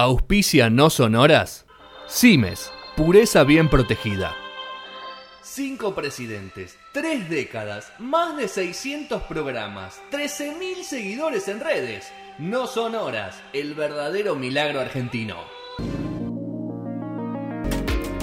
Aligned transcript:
Auspicia 0.00 0.70
no 0.70 0.90
sonoras. 0.90 1.66
Cimes, 2.06 2.70
pureza 2.96 3.42
bien 3.42 3.68
protegida. 3.68 4.32
Cinco 5.42 5.96
presidentes, 5.96 6.78
tres 6.92 7.28
décadas, 7.28 7.92
más 7.98 8.36
de 8.36 8.46
600 8.46 9.24
programas, 9.24 10.00
13.000 10.12 10.84
seguidores 10.84 11.48
en 11.48 11.58
redes. 11.58 12.12
No 12.38 12.68
sonoras, 12.68 13.42
el 13.52 13.74
verdadero 13.74 14.36
milagro 14.36 14.78
argentino. 14.78 15.57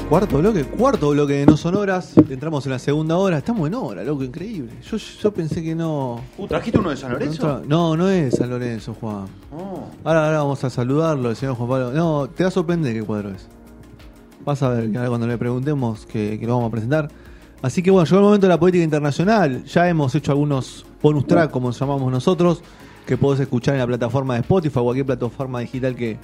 Cuarto 0.09 0.37
bloque, 0.37 0.63
cuarto 0.65 1.09
bloque 1.09 1.33
de 1.33 1.45
No 1.47 1.57
Sonoras. 1.57 2.15
Entramos 2.29 2.63
en 2.67 2.73
la 2.73 2.77
segunda 2.77 3.17
hora. 3.17 3.39
Estamos 3.39 3.67
en 3.67 3.73
hora, 3.73 4.04
loco, 4.04 4.23
increíble. 4.23 4.71
Yo, 4.83 4.97
yo 4.97 5.33
pensé 5.33 5.63
que 5.63 5.73
no. 5.73 6.21
Uh, 6.37 6.45
¿Trajiste 6.45 6.77
uno 6.77 6.91
de 6.91 6.97
San 6.97 7.11
Lorenzo? 7.11 7.63
No, 7.67 7.97
no 7.97 8.07
es 8.07 8.36
San 8.36 8.51
Lorenzo, 8.51 8.93
Juan. 8.93 9.25
Oh. 9.51 9.83
Ahora, 10.04 10.27
ahora 10.27 10.37
vamos 10.37 10.63
a 10.63 10.69
saludarlo, 10.69 11.31
el 11.31 11.36
señor 11.36 11.55
Juan 11.55 11.69
Pablo. 11.69 11.91
No, 11.91 12.29
te 12.29 12.43
va 12.43 12.49
a 12.49 12.51
sorprender 12.51 12.93
qué 12.93 13.01
cuadro 13.01 13.31
es. 13.31 13.47
Vas 14.46 14.61
a 14.61 14.69
ver 14.69 14.91
que 14.91 14.97
ahora 14.97 15.10
cuando 15.10 15.25
le 15.25 15.39
preguntemos 15.39 16.05
que, 16.05 16.39
que 16.39 16.46
lo 16.46 16.54
vamos 16.54 16.68
a 16.68 16.71
presentar. 16.71 17.10
Así 17.63 17.82
que 17.82 17.89
bueno, 17.89 18.05
llegó 18.05 18.18
el 18.19 18.25
momento 18.25 18.46
de 18.46 18.54
la 18.54 18.60
política 18.60 18.83
internacional. 18.83 19.63
Ya 19.65 19.89
hemos 19.89 20.13
hecho 20.13 20.32
algunos 20.32 20.85
bonus 21.01 21.25
track, 21.25 21.49
como 21.49 21.71
llamamos 21.71 22.11
nosotros, 22.11 22.61
que 23.07 23.18
podés 23.18 23.39
escuchar 23.39 23.74
en 23.74 23.79
la 23.79 23.87
plataforma 23.87 24.35
de 24.35 24.41
Spotify 24.41 24.79
o 24.79 24.83
cualquier 24.83 25.07
plataforma 25.07 25.61
digital 25.61 25.96
que 25.96 26.19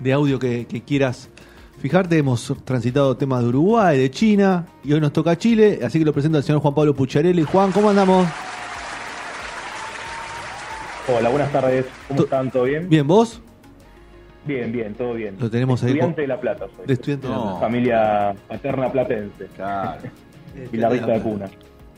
de 0.00 0.12
audio 0.14 0.38
que, 0.38 0.66
que 0.66 0.80
quieras 0.80 1.28
fijarte. 1.78 2.18
Hemos 2.18 2.52
transitado 2.64 3.16
temas 3.16 3.42
de 3.42 3.48
Uruguay, 3.48 3.98
de 3.98 4.10
China 4.10 4.66
y 4.84 4.92
hoy 4.92 5.00
nos 5.00 5.12
toca 5.12 5.36
Chile. 5.36 5.80
Así 5.84 5.98
que 5.98 6.04
lo 6.04 6.12
presento 6.12 6.38
al 6.38 6.44
señor 6.44 6.60
Juan 6.60 6.74
Pablo 6.74 6.94
Pucharelli. 6.94 7.42
Juan, 7.44 7.72
¿cómo 7.72 7.90
andamos? 7.90 8.26
Hola, 11.08 11.30
buenas 11.30 11.50
tardes. 11.50 11.86
¿Cómo 12.08 12.22
están? 12.22 12.50
¿Todo 12.50 12.64
bien? 12.64 12.88
Bien, 12.88 13.06
¿vos? 13.06 13.40
Bien, 14.44 14.70
bien, 14.70 14.94
todo 14.94 15.14
bien. 15.14 15.36
Lo 15.38 15.50
tenemos 15.50 15.82
ahí 15.82 15.90
Estudiante 15.90 16.22
de 16.22 16.26
La 16.26 16.40
Plata 16.40 16.66
soy. 16.76 16.86
De 16.86 16.92
estudiante 16.92 17.26
de 17.26 17.32
la. 17.32 17.40
Plata. 17.40 17.60
Familia 17.60 18.34
paterna 18.48 18.92
platense. 18.92 19.46
Claro. 19.56 20.00
Y 20.72 20.76
la 20.76 20.88
vista 20.88 21.12
de 21.12 21.20
cuna. 21.20 21.46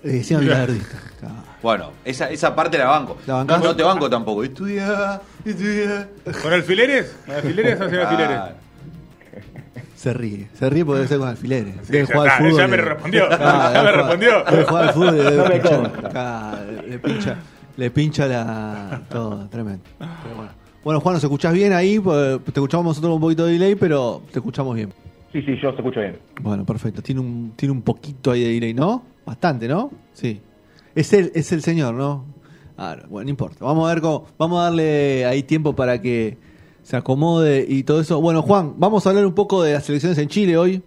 Eh, 0.03 0.09
Decían 0.09 0.41
Villardista. 0.41 0.99
Claro. 1.19 1.35
Bueno, 1.63 1.91
esa, 2.07 2.31
esa 2.31 2.55
parte 2.55 2.79
la 2.79 2.87
banco. 2.87 3.19
¿La 3.27 3.45
no, 3.45 3.59
no 3.59 3.77
te 3.77 3.83
banco 3.83 4.09
tampoco. 4.09 4.43
Estudia, 4.43 5.21
estudia. 5.45 6.09
¿Con 6.43 6.53
alfileres? 6.55 7.15
¿Con 7.27 7.35
alfileres 7.35 7.81
o 7.81 7.89
sin 7.91 7.99
alfileres? 7.99 8.41
Se 10.01 10.15
ríe, 10.15 10.49
se 10.55 10.71
ríe 10.71 10.83
porque 10.83 10.99
debe 11.01 11.09
ser 11.09 11.19
con 11.19 11.29
alfileres. 11.29 11.75
Sí, 11.83 11.93
Debe 11.93 12.07
ya, 12.07 12.15
jugar 12.15 12.29
al 12.31 12.39
fútbol 12.39 12.59
ya 12.59 12.69
me 12.69 12.77
respondió. 12.79 13.29
Ya 13.31 13.37
me 13.39 13.45
jugar- 13.45 13.97
respondió. 13.97 14.45
Debe 14.51 14.65
jugar 14.65 14.83
al 14.89 14.95
fútbol 14.95 15.15
y 15.15 15.19
debe 15.19 15.37
No 15.37 15.45
me 15.45 15.51
pinchar- 15.61 15.77
consta. 15.83 16.09
claro, 16.09 16.83
le 16.89 16.99
pincha, 16.99 17.37
le 17.77 17.91
pincha 17.91 18.27
la. 18.27 19.03
Todo, 19.11 19.49
tremendo. 19.51 19.83
Pero 19.99 20.37
bueno. 20.37 20.51
Bueno, 20.83 21.01
Juan, 21.01 21.15
¿nos 21.17 21.23
escuchás 21.25 21.53
bien 21.53 21.75
ahí? 21.75 21.99
Pues, 21.99 22.41
Te 22.45 22.51
escuchamos 22.51 22.87
nosotros 22.87 23.09
con 23.11 23.15
un 23.17 23.21
poquito 23.21 23.45
de 23.45 23.53
delay, 23.53 23.75
pero 23.75 24.23
te 24.33 24.39
escuchamos 24.39 24.75
bien. 24.75 24.91
Sí, 25.33 25.43
sí, 25.43 25.53
yo 25.63 25.71
se 25.73 25.77
escucho 25.77 26.01
bien. 26.01 26.19
Bueno, 26.41 26.65
perfecto. 26.65 27.03
Tiene 27.03 27.21
un, 27.21 27.53
tiene 27.55 27.73
un 27.73 27.83
poquito 27.83 28.31
ahí 28.31 28.43
de 28.43 28.49
delay, 28.55 28.73
¿no? 28.73 29.03
Bastante, 29.27 29.69
¿no? 29.69 29.91
Sí. 30.15 30.41
Es 30.95 31.13
el, 31.13 31.31
es 31.35 31.53
el 31.53 31.61
señor, 31.63 31.93
¿no? 31.95 32.25
Ah, 32.79 32.97
bueno, 33.11 33.25
no 33.25 33.31
importa. 33.31 33.63
Vamos 33.67 33.85
a 33.89 33.93
ver 33.93 34.01
cómo. 34.03 34.25
Vamos 34.39 34.61
a 34.61 34.65
darle 34.65 35.27
ahí 35.27 35.43
tiempo 35.43 35.77
para 35.77 36.01
que 36.01 36.39
se 36.83 36.97
acomode 36.97 37.65
y 37.67 37.83
todo 37.85 38.01
eso. 38.01 38.21
Bueno, 38.21 38.43
Juan, 38.43 38.75
vamos 38.79 39.07
a 39.07 39.11
hablar 39.11 39.27
un 39.27 39.35
poco 39.35 39.63
de 39.63 39.75
las 39.75 39.89
elecciones 39.89 40.19
en 40.19 40.29
Chile 40.29 40.57
hoy. 40.57 40.83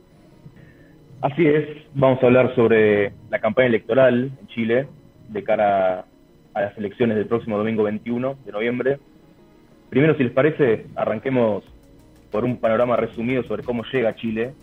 Así 1.21 1.45
es, 1.45 1.65
vamos 1.93 2.21
a 2.21 2.25
hablar 2.25 2.53
sobre 2.55 3.13
la 3.29 3.39
campaña 3.39 3.67
electoral 3.67 4.31
en 4.39 4.47
Chile 4.47 4.87
de 5.29 5.43
cara 5.43 6.05
a 6.53 6.61
las 6.61 6.77
elecciones 6.77 7.15
del 7.15 7.27
próximo 7.27 7.57
domingo 7.57 7.83
21 7.83 8.35
de 8.45 8.51
noviembre. 8.51 8.99
Primero, 9.89 10.15
si 10.17 10.23
les 10.23 10.33
parece, 10.33 10.87
arranquemos 10.95 11.63
por 12.31 12.43
un 12.43 12.57
panorama 12.57 12.97
resumido 12.97 13.43
sobre 13.43 13.63
cómo 13.63 13.83
llega 13.91 14.15
Chile 14.15 14.53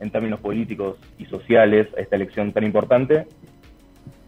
en 0.00 0.10
términos 0.10 0.40
políticos 0.40 0.96
y 1.18 1.26
sociales 1.26 1.86
a 1.96 2.00
esta 2.00 2.16
elección 2.16 2.52
tan 2.52 2.64
importante. 2.64 3.26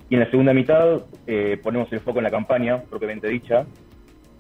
Y 0.09 0.15
en 0.15 0.21
la 0.21 0.31
segunda 0.31 0.53
mitad 0.53 1.03
eh, 1.27 1.59
ponemos 1.63 1.93
el 1.93 2.01
foco 2.01 2.19
en 2.19 2.25
la 2.25 2.31
campaña 2.31 2.83
propiamente 2.83 3.27
dicha, 3.27 3.67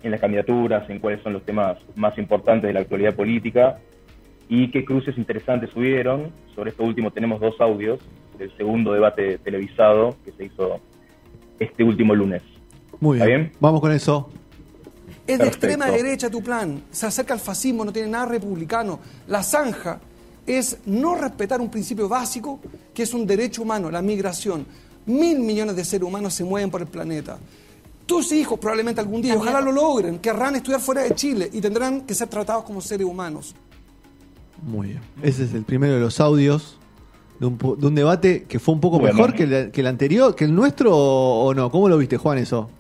en 0.05 0.11
las 0.11 0.21
candidaturas, 0.21 0.89
en 0.91 1.01
cuáles 1.01 1.23
son 1.23 1.33
los 1.33 1.45
temas 1.45 1.79
más 1.97 2.17
importantes 2.19 2.69
de 2.69 2.75
la 2.75 2.81
actualidad 2.81 3.15
política 3.15 3.79
y 4.49 4.71
qué 4.71 4.85
cruces 4.85 5.17
interesantes 5.17 5.75
hubieron. 5.75 6.31
Sobre 6.55 6.71
esto 6.71 6.85
último 6.85 7.11
tenemos 7.11 7.41
dos 7.41 7.59
audios 7.61 8.01
del 8.39 8.55
segundo 8.57 8.93
debate 8.93 9.39
televisado 9.39 10.17
que 10.25 10.33
se 10.33 10.45
hizo 10.45 10.79
este 11.59 11.83
último 11.83 12.15
lunes. 12.15 12.43
Muy 13.01 13.19
bien. 13.19 13.53
Vamos 13.61 13.81
con 13.81 13.93
eso. 13.93 14.31
Es 15.27 15.39
de 15.39 15.45
Perfecto. 15.45 15.67
extrema 15.67 15.91
derecha 15.91 16.29
tu 16.29 16.43
plan. 16.43 16.83
Se 16.91 17.07
acerca 17.07 17.33
al 17.33 17.41
fascismo, 17.41 17.85
no 17.85 17.93
tiene 17.93 18.09
nada 18.09 18.27
republicano. 18.27 19.01
La 19.27 19.43
zanja 19.43 20.01
es 20.47 20.81
no 20.85 21.15
respetar 21.15 21.63
un 21.63 21.71
principio 21.71 22.09
básico 22.11 22.61
que 22.93 23.05
es 23.05 23.15
un 23.15 23.27
derecho 23.27 23.63
humano, 23.63 23.91
la 23.91 24.03
migración. 24.03 24.67
Mil 25.07 25.39
millones 25.39 25.77
de 25.77 25.85
seres 25.85 26.07
humanos 26.07 26.35
se 26.35 26.45
mueven 26.45 26.71
por 26.71 26.83
el 26.83 26.89
planeta. 26.89 27.39
Tus 28.07 28.33
hijos 28.33 28.59
probablemente 28.59 29.01
algún 29.01 29.23
día, 29.23 29.35
ojalá 29.35 29.61
lo 29.61 29.73
logren, 29.73 30.19
querrán 30.19 30.57
estudiar 30.57 30.81
fuera 30.81 31.03
de 31.03 31.15
Chile 31.15 31.49
y 31.53 31.61
tendrán 31.61 32.03
que 32.03 32.13
ser 32.15 32.29
tratados 32.29 32.65
como 32.65 32.81
seres 32.81 33.07
humanos. 33.07 33.55
Muy 34.63 34.89
bien. 34.89 35.01
Ese 35.23 35.45
es 35.45 35.55
el 35.55 35.65
primero 35.65 35.95
de 35.95 36.01
los 36.01 36.21
audios 36.21 36.79
de 37.41 37.47
un, 37.47 37.57
po- 37.59 37.77
de 37.77 37.87
un 37.87 37.95
debate 37.95 38.45
que 38.45 38.59
fue 38.59 38.75
un 38.75 38.81
poco 38.81 38.99
Bueno. 38.99 39.15
mejor 39.15 39.35
que 39.35 39.43
el, 39.45 39.71
que 39.71 39.81
el 39.81 39.87
anterior, 39.87 40.35
que 40.37 40.45
el 40.45 40.55
nuestro 40.55 40.95
o 40.97 41.47
o 41.47 41.55
no. 41.55 41.71
¿Cómo 41.71 41.89
lo 41.89 41.97
viste, 41.99 42.17
Juan, 42.17 42.39
eso? 42.39 42.71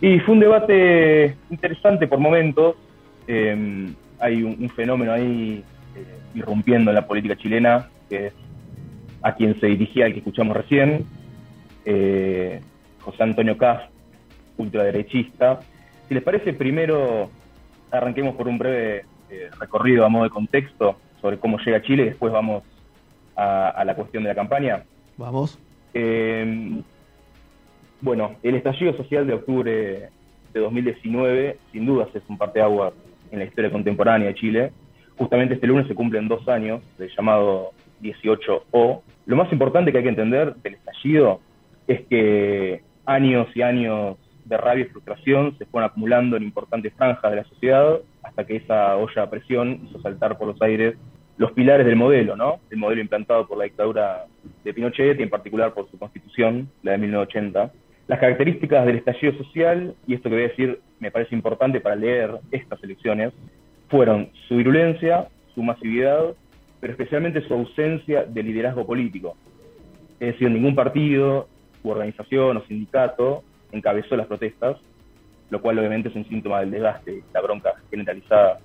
Y 0.00 0.18
fue 0.20 0.34
un 0.34 0.40
debate 0.40 1.36
interesante 1.50 2.06
por 2.06 2.18
momentos. 2.18 2.76
Eh, 3.28 3.86
hay 4.18 4.42
un, 4.42 4.56
un 4.60 4.68
fenómeno 4.70 5.12
ahí 5.12 5.62
eh, 5.94 6.04
irrumpiendo 6.34 6.90
en 6.90 6.94
la 6.96 7.06
política 7.06 7.36
chilena, 7.36 7.88
que 8.08 8.26
es 8.28 8.32
a 9.22 9.34
quien 9.34 9.58
se 9.60 9.66
dirigía 9.68 10.06
el 10.06 10.12
que 10.12 10.18
escuchamos 10.18 10.54
recién, 10.56 11.06
eh, 11.86 12.60
José 13.04 13.22
Antonio 13.22 13.56
Cast, 13.56 13.90
ultraderechista. 14.56 15.60
Si 16.08 16.14
les 16.14 16.22
parece, 16.22 16.52
primero 16.52 17.30
arranquemos 17.90 18.34
por 18.34 18.48
un 18.48 18.58
breve 18.58 19.04
eh, 19.30 19.50
recorrido 19.58 20.04
a 20.04 20.08
modo 20.08 20.24
de 20.24 20.30
contexto 20.30 20.96
sobre 21.20 21.38
cómo 21.38 21.58
llega 21.58 21.78
a 21.78 21.82
Chile 21.82 22.02
y 22.04 22.06
después 22.06 22.32
vamos 22.32 22.62
a- 23.36 23.70
a 23.70 23.84
la 23.84 23.94
cuestión 23.94 24.22
de 24.22 24.28
la 24.28 24.34
campaña. 24.34 24.84
Vamos. 25.16 25.58
Eh, 25.94 26.80
bueno, 28.00 28.36
el 28.42 28.54
estallido 28.56 28.96
social 28.96 29.26
de 29.26 29.34
octubre 29.34 29.72
de 30.52 30.60
2019, 30.60 31.56
sin 31.72 31.86
dudas, 31.86 32.08
es 32.14 32.22
un 32.28 32.36
parteaguas 32.38 32.92
en 33.30 33.38
la 33.38 33.44
historia 33.46 33.70
contemporánea 33.72 34.28
de 34.28 34.34
Chile. 34.34 34.72
Justamente 35.16 35.54
este 35.54 35.66
lunes 35.66 35.86
se 35.88 35.94
cumplen 35.94 36.28
dos 36.28 36.46
años 36.48 36.82
del 36.98 37.10
llamado 37.16 37.70
18O. 38.02 39.02
Lo 39.26 39.36
más 39.36 39.50
importante 39.52 39.90
que 39.90 39.98
hay 39.98 40.04
que 40.04 40.10
entender 40.10 40.54
del 40.56 40.74
estallido 40.74 41.40
es 41.86 42.02
que 42.08 42.82
años 43.06 43.48
y 43.54 43.62
años 43.62 44.16
de 44.44 44.56
rabia 44.56 44.84
y 44.84 44.88
frustración 44.88 45.56
se 45.58 45.66
fueron 45.66 45.90
acumulando 45.90 46.36
en 46.36 46.42
importantes 46.42 46.92
franjas 46.94 47.30
de 47.30 47.36
la 47.36 47.44
sociedad 47.44 48.00
hasta 48.22 48.44
que 48.44 48.56
esa 48.56 48.96
olla 48.96 49.22
a 49.22 49.30
presión 49.30 49.80
hizo 49.88 50.00
saltar 50.00 50.36
por 50.38 50.48
los 50.48 50.60
aires 50.62 50.96
los 51.36 51.52
pilares 51.52 51.84
del 51.86 51.96
modelo, 51.96 52.36
¿no? 52.36 52.60
El 52.70 52.78
modelo 52.78 53.00
implantado 53.00 53.46
por 53.46 53.58
la 53.58 53.64
dictadura 53.64 54.26
de 54.62 54.74
Pinochet 54.74 55.18
y 55.18 55.22
en 55.22 55.30
particular 55.30 55.74
por 55.74 55.90
su 55.90 55.98
constitución, 55.98 56.68
la 56.82 56.92
de 56.92 56.98
1980. 56.98 57.72
Las 58.06 58.20
características 58.20 58.86
del 58.86 58.96
estallido 58.98 59.32
social, 59.38 59.94
y 60.06 60.14
esto 60.14 60.28
que 60.28 60.36
voy 60.36 60.44
a 60.44 60.48
decir 60.48 60.80
me 61.00 61.10
parece 61.10 61.34
importante 61.34 61.80
para 61.80 61.96
leer 61.96 62.30
estas 62.52 62.82
elecciones, 62.84 63.32
fueron 63.88 64.28
su 64.46 64.56
virulencia, 64.56 65.26
su 65.54 65.62
masividad, 65.62 66.34
pero 66.80 66.92
especialmente 66.92 67.40
su 67.42 67.54
ausencia 67.54 68.24
de 68.24 68.42
liderazgo 68.42 68.86
político. 68.86 69.36
Es 70.20 70.34
decir, 70.34 70.50
ningún 70.50 70.74
partido 70.74 71.48
u 71.84 71.90
organización 71.90 72.56
o 72.56 72.64
sindicato 72.66 73.44
encabezó 73.70 74.16
las 74.16 74.26
protestas, 74.26 74.76
lo 75.50 75.60
cual 75.60 75.78
obviamente 75.78 76.08
es 76.08 76.16
un 76.16 76.26
síntoma 76.26 76.60
del 76.60 76.72
desgaste, 76.72 77.22
la 77.32 77.40
bronca 77.40 77.74
generalizada 77.90 78.58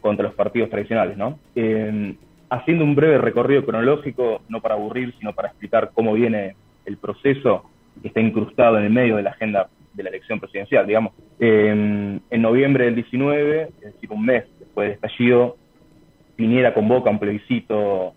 contra 0.00 0.24
los 0.24 0.34
partidos 0.34 0.68
tradicionales, 0.68 1.16
¿no? 1.16 1.38
Eh, 1.54 2.14
haciendo 2.50 2.84
un 2.84 2.94
breve 2.94 3.18
recorrido 3.18 3.64
cronológico, 3.64 4.42
no 4.48 4.60
para 4.60 4.74
aburrir, 4.74 5.14
sino 5.18 5.32
para 5.32 5.48
explicar 5.48 5.90
cómo 5.94 6.14
viene 6.14 6.56
el 6.84 6.96
proceso 6.96 7.64
que 8.02 8.08
está 8.08 8.20
incrustado 8.20 8.78
en 8.78 8.84
el 8.84 8.90
medio 8.90 9.16
de 9.16 9.22
la 9.22 9.30
agenda 9.30 9.68
de 9.94 10.02
la 10.02 10.10
elección 10.10 10.40
presidencial, 10.40 10.86
digamos. 10.86 11.12
Eh, 11.40 12.20
en 12.30 12.42
noviembre 12.42 12.84
del 12.84 12.94
19, 12.94 13.62
es 13.62 13.94
decir, 13.94 14.10
un 14.10 14.24
mes 14.24 14.44
después 14.58 14.88
del 14.88 14.94
estallido, 14.94 15.56
Piñera 16.36 16.72
convoca 16.72 17.10
un 17.10 17.18
plebiscito 17.18 18.14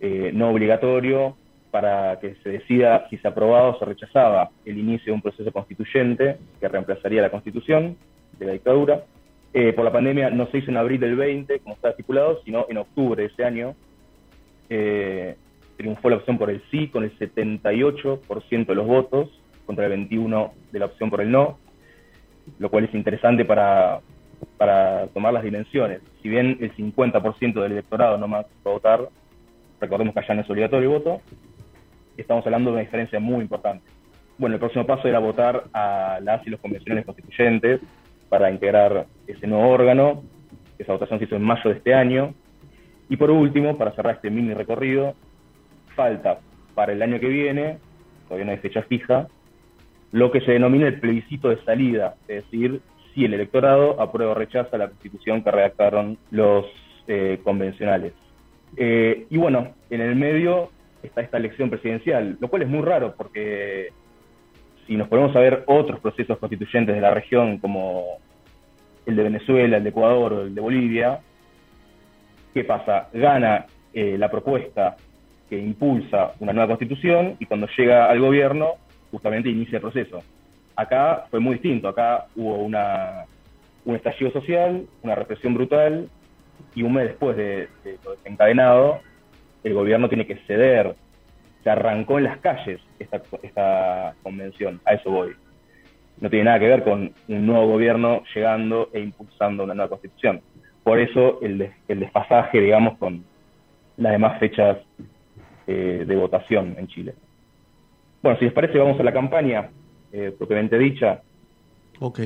eh, 0.00 0.30
no 0.34 0.50
obligatorio 0.50 1.36
para 1.70 2.18
que 2.20 2.36
se 2.42 2.50
decida 2.50 3.06
si 3.10 3.18
se 3.18 3.28
aprobaba 3.28 3.68
o 3.68 3.78
se 3.78 3.84
rechazaba 3.84 4.50
el 4.64 4.78
inicio 4.78 5.06
de 5.06 5.12
un 5.12 5.22
proceso 5.22 5.52
constituyente 5.52 6.38
que 6.60 6.68
reemplazaría 6.68 7.22
la 7.22 7.30
constitución 7.30 7.96
de 8.38 8.46
la 8.46 8.52
dictadura. 8.52 9.04
Eh, 9.52 9.72
por 9.72 9.84
la 9.84 9.92
pandemia 9.92 10.30
no 10.30 10.46
se 10.48 10.58
hizo 10.58 10.70
en 10.70 10.76
abril 10.76 11.00
del 11.00 11.16
20, 11.16 11.60
como 11.60 11.74
estaba 11.74 11.90
estipulado, 11.90 12.40
sino 12.44 12.66
en 12.68 12.78
octubre 12.78 13.22
de 13.22 13.28
ese 13.28 13.44
año. 13.44 13.74
Eh, 14.68 15.36
triunfó 15.76 16.10
la 16.10 16.16
opción 16.16 16.38
por 16.38 16.50
el 16.50 16.62
sí 16.70 16.88
con 16.88 17.04
el 17.04 17.16
78% 17.18 18.66
de 18.66 18.74
los 18.74 18.86
votos 18.86 19.28
contra 19.66 19.86
el 19.86 20.08
21% 20.08 20.52
de 20.72 20.78
la 20.78 20.86
opción 20.86 21.10
por 21.10 21.20
el 21.20 21.30
no, 21.30 21.58
lo 22.58 22.70
cual 22.70 22.84
es 22.84 22.94
interesante 22.94 23.44
para 23.44 24.00
para 24.56 25.06
tomar 25.08 25.32
las 25.32 25.42
dimensiones. 25.42 26.00
Si 26.22 26.28
bien 26.28 26.58
el 26.60 26.74
50% 26.74 27.62
del 27.62 27.72
electorado 27.72 28.18
no 28.18 28.28
más 28.28 28.46
va 28.66 28.70
a 28.70 28.74
votar, 28.74 29.08
recordemos 29.80 30.14
que 30.14 30.20
allá 30.20 30.34
no 30.34 30.42
es 30.42 30.50
obligatorio 30.50 30.90
el 30.90 30.98
voto, 30.98 31.20
estamos 32.16 32.44
hablando 32.46 32.70
de 32.70 32.74
una 32.74 32.82
diferencia 32.82 33.20
muy 33.20 33.42
importante. 33.42 33.84
Bueno, 34.38 34.54
el 34.54 34.60
próximo 34.60 34.86
paso 34.86 35.08
era 35.08 35.18
votar 35.18 35.64
a 35.72 36.18
las 36.22 36.46
y 36.46 36.50
los 36.50 36.60
convencionales 36.60 37.06
constituyentes 37.06 37.80
para 38.28 38.50
integrar 38.50 39.06
ese 39.26 39.46
nuevo 39.46 39.68
órgano. 39.68 40.22
Esa 40.78 40.92
votación 40.92 41.18
se 41.18 41.24
hizo 41.24 41.36
en 41.36 41.42
mayo 41.42 41.70
de 41.70 41.76
este 41.76 41.94
año. 41.94 42.34
Y 43.08 43.16
por 43.16 43.30
último, 43.30 43.78
para 43.78 43.92
cerrar 43.92 44.16
este 44.16 44.30
mini 44.30 44.52
recorrido, 44.52 45.14
falta 45.94 46.40
para 46.74 46.92
el 46.92 47.00
año 47.00 47.18
que 47.18 47.28
viene, 47.28 47.78
todavía 48.28 48.44
no 48.44 48.52
hay 48.52 48.58
fecha 48.58 48.82
fija, 48.82 49.28
lo 50.12 50.30
que 50.30 50.40
se 50.42 50.52
denomina 50.52 50.86
el 50.86 51.00
plebiscito 51.00 51.48
de 51.48 51.62
salida, 51.64 52.16
es 52.28 52.44
decir, 52.44 52.80
si 53.14 53.24
el 53.24 53.34
electorado 53.34 54.00
aprueba 54.00 54.32
o 54.32 54.34
rechaza 54.34 54.76
la 54.76 54.88
constitución 54.88 55.42
que 55.42 55.50
redactaron 55.50 56.18
los 56.30 56.66
eh, 57.08 57.40
convencionales. 57.42 58.12
Eh, 58.76 59.26
y 59.30 59.38
bueno, 59.38 59.74
en 59.88 60.00
el 60.02 60.16
medio 60.16 60.70
está 61.06 61.20
esta 61.20 61.38
elección 61.38 61.70
presidencial, 61.70 62.36
lo 62.40 62.48
cual 62.48 62.62
es 62.62 62.68
muy 62.68 62.82
raro 62.82 63.14
porque 63.16 63.88
si 64.86 64.96
nos 64.96 65.08
ponemos 65.08 65.34
a 65.34 65.40
ver 65.40 65.64
otros 65.66 66.00
procesos 66.00 66.38
constituyentes 66.38 66.94
de 66.94 67.00
la 67.00 67.12
región 67.12 67.58
como 67.58 68.18
el 69.04 69.16
de 69.16 69.22
Venezuela, 69.22 69.76
el 69.76 69.82
de 69.82 69.90
Ecuador 69.90 70.32
o 70.32 70.42
el 70.42 70.54
de 70.54 70.60
Bolivia, 70.60 71.20
¿qué 72.54 72.64
pasa? 72.64 73.08
Gana 73.12 73.66
eh, 73.92 74.16
la 74.18 74.30
propuesta 74.30 74.96
que 75.48 75.58
impulsa 75.58 76.32
una 76.40 76.52
nueva 76.52 76.68
constitución 76.68 77.36
y 77.38 77.46
cuando 77.46 77.68
llega 77.76 78.06
al 78.10 78.20
gobierno 78.20 78.74
justamente 79.10 79.48
inicia 79.48 79.76
el 79.76 79.82
proceso. 79.82 80.22
Acá 80.74 81.26
fue 81.30 81.40
muy 81.40 81.54
distinto, 81.54 81.88
acá 81.88 82.26
hubo 82.36 82.56
una, 82.56 83.24
un 83.84 83.96
estallido 83.96 84.30
social, 84.32 84.86
una 85.02 85.14
represión 85.14 85.54
brutal 85.54 86.08
y 86.74 86.82
un 86.82 86.92
mes 86.94 87.08
después 87.08 87.36
de, 87.36 87.68
de 87.84 87.98
desencadenado, 88.16 89.00
el 89.62 89.74
gobierno 89.74 90.08
tiene 90.08 90.26
que 90.26 90.38
ceder. 90.46 90.96
Se 91.62 91.70
arrancó 91.70 92.18
en 92.18 92.24
las 92.24 92.40
calles 92.40 92.80
esta, 92.98 93.22
esta 93.42 94.16
convención, 94.22 94.80
a 94.84 94.94
eso 94.94 95.10
voy. 95.10 95.34
No 96.16 96.30
tiene 96.30 96.46
nada 96.46 96.58
que 96.60 96.68
ver 96.68 96.84
con 96.84 97.14
un 97.28 97.46
nuevo 97.46 97.68
gobierno 97.68 98.22
llegando 98.34 98.90
e 98.92 99.00
impulsando 99.00 99.64
una 99.64 99.74
nueva 99.74 99.90
constitución. 99.90 100.42
Por 100.82 100.98
eso 101.00 101.40
el, 101.42 101.58
des- 101.58 101.74
el 101.88 102.00
desfasaje, 102.00 102.60
digamos, 102.60 102.98
con 102.98 103.28
las 103.96 104.12
demás 104.12 104.38
fechas 104.40 104.78
eh, 105.66 106.04
de 106.06 106.16
votación 106.16 106.76
en 106.78 106.86
Chile. 106.88 107.16
Bueno, 108.22 108.38
si 108.38 108.44
les 108.46 108.54
parece, 108.54 108.78
vamos 108.78 108.98
a 108.98 109.02
la 109.02 109.12
campaña 109.12 109.70
eh, 110.10 110.32
propiamente 110.36 110.78
dicha. 110.78 111.22
Ok. 112.00 112.20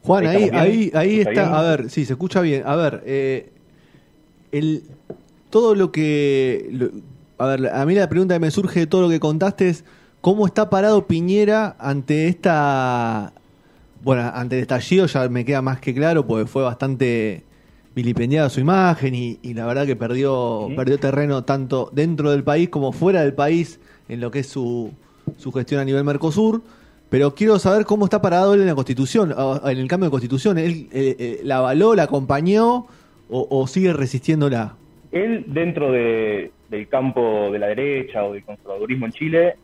Juan, 0.00 0.26
Ahí 0.26 0.50
ahí, 0.54 0.90
ahí, 0.94 1.18
¿Está 1.18 1.30
está. 1.30 1.42
bien? 1.42 1.54
A 1.58 1.62
ver, 1.62 1.90
sí, 1.90 2.04
se 2.04 2.12
escucha 2.12 2.40
bien. 2.40 2.62
A 2.66 2.76
ver, 2.76 3.02
eh, 3.06 3.52
el, 4.52 4.82
todo 5.50 5.74
lo 5.74 5.92
que. 5.92 6.68
lo- 6.72 6.90
a 7.38 7.46
ver, 7.48 7.68
a 7.68 7.84
mí 7.84 7.94
la 7.94 8.08
pregunta 8.08 8.34
que 8.34 8.40
me 8.40 8.50
surge 8.50 8.80
de 8.80 8.86
todo 8.86 9.02
lo 9.02 9.08
que 9.08 9.20
contaste 9.20 9.68
es: 9.68 9.84
¿cómo 10.20 10.46
está 10.46 10.70
parado 10.70 11.06
Piñera 11.06 11.76
ante 11.78 12.28
esta. 12.28 13.32
Bueno, 14.02 14.30
ante 14.34 14.56
el 14.56 14.62
estallido 14.62 15.06
ya 15.06 15.28
me 15.28 15.44
queda 15.44 15.62
más 15.62 15.80
que 15.80 15.92
claro, 15.94 16.26
porque 16.26 16.46
fue 16.46 16.62
bastante 16.62 17.42
vilipendiada 17.94 18.48
su 18.50 18.60
imagen 18.60 19.14
y, 19.14 19.38
y 19.42 19.54
la 19.54 19.66
verdad 19.66 19.86
que 19.86 19.96
perdió, 19.96 20.68
perdió 20.76 20.98
terreno 21.00 21.44
tanto 21.44 21.90
dentro 21.92 22.30
del 22.30 22.44
país 22.44 22.68
como 22.68 22.92
fuera 22.92 23.22
del 23.22 23.32
país 23.32 23.80
en 24.08 24.20
lo 24.20 24.30
que 24.30 24.40
es 24.40 24.46
su, 24.48 24.92
su 25.38 25.50
gestión 25.50 25.80
a 25.80 25.84
nivel 25.84 26.04
Mercosur. 26.04 26.62
Pero 27.08 27.34
quiero 27.34 27.58
saber 27.58 27.84
cómo 27.86 28.04
está 28.04 28.20
parado 28.20 28.54
él 28.54 28.60
en 28.60 28.66
la 28.66 28.74
Constitución, 28.74 29.34
en 29.64 29.78
el 29.78 29.88
cambio 29.88 30.08
de 30.08 30.10
Constitución. 30.10 30.58
¿Él 30.58 30.88
eh, 30.92 31.16
eh, 31.18 31.40
la 31.44 31.58
avaló, 31.58 31.94
la 31.94 32.02
acompañó 32.04 32.86
o, 33.30 33.46
o 33.50 33.66
sigue 33.66 33.92
resistiéndola? 33.92 34.74
Él, 35.12 35.44
dentro 35.46 35.92
de- 35.92 36.50
del 36.68 36.88
campo 36.88 37.50
de 37.52 37.58
la 37.58 37.68
derecha 37.68 38.24
o 38.24 38.32
del 38.32 38.44
conservadurismo 38.44 39.06
en 39.06 39.12
Chile, 39.12 39.54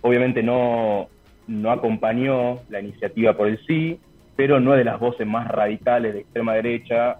obviamente 0.00 0.42
no, 0.42 1.08
no 1.46 1.70
acompañó 1.70 2.60
la 2.68 2.80
iniciativa 2.80 3.34
por 3.36 3.48
el 3.48 3.58
sí, 3.66 3.98
pero 4.36 4.60
no 4.60 4.72
es 4.72 4.78
de 4.78 4.84
las 4.84 4.98
voces 5.00 5.26
más 5.26 5.48
radicales 5.48 6.14
de 6.14 6.20
extrema 6.20 6.54
derecha, 6.54 7.18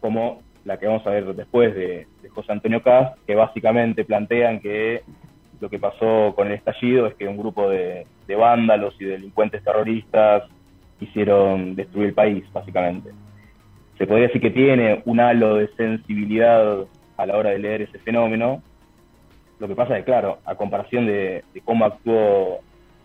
como 0.00 0.42
la 0.64 0.78
que 0.78 0.86
vamos 0.86 1.06
a 1.06 1.10
ver 1.10 1.34
después 1.34 1.74
de, 1.74 2.06
de 2.22 2.28
José 2.28 2.52
Antonio 2.52 2.82
Caz, 2.82 3.14
que 3.26 3.34
básicamente 3.34 4.04
plantean 4.04 4.60
que 4.60 5.02
lo 5.60 5.68
que 5.70 5.78
pasó 5.78 6.32
con 6.34 6.48
el 6.48 6.54
estallido 6.54 7.06
es 7.06 7.14
que 7.14 7.28
un 7.28 7.36
grupo 7.36 7.68
de, 7.68 8.06
de 8.26 8.34
vándalos 8.36 8.94
y 9.00 9.04
delincuentes 9.04 9.62
terroristas 9.62 10.44
quisieron 10.98 11.74
destruir 11.74 12.08
el 12.08 12.14
país, 12.14 12.44
básicamente 12.52 13.10
se 14.02 14.06
podría 14.08 14.26
decir 14.26 14.42
que 14.42 14.50
tiene 14.50 15.00
un 15.06 15.20
halo 15.20 15.58
de 15.58 15.68
sensibilidad 15.76 16.88
a 17.16 17.24
la 17.24 17.36
hora 17.36 17.50
de 17.50 17.60
leer 17.60 17.82
ese 17.82 18.00
fenómeno. 18.00 18.64
Lo 19.60 19.68
que 19.68 19.76
pasa 19.76 19.94
es 19.96 20.00
que, 20.00 20.06
claro, 20.06 20.40
a 20.44 20.56
comparación 20.56 21.06
de, 21.06 21.44
cómo 21.62 21.84
actuó 21.84 22.62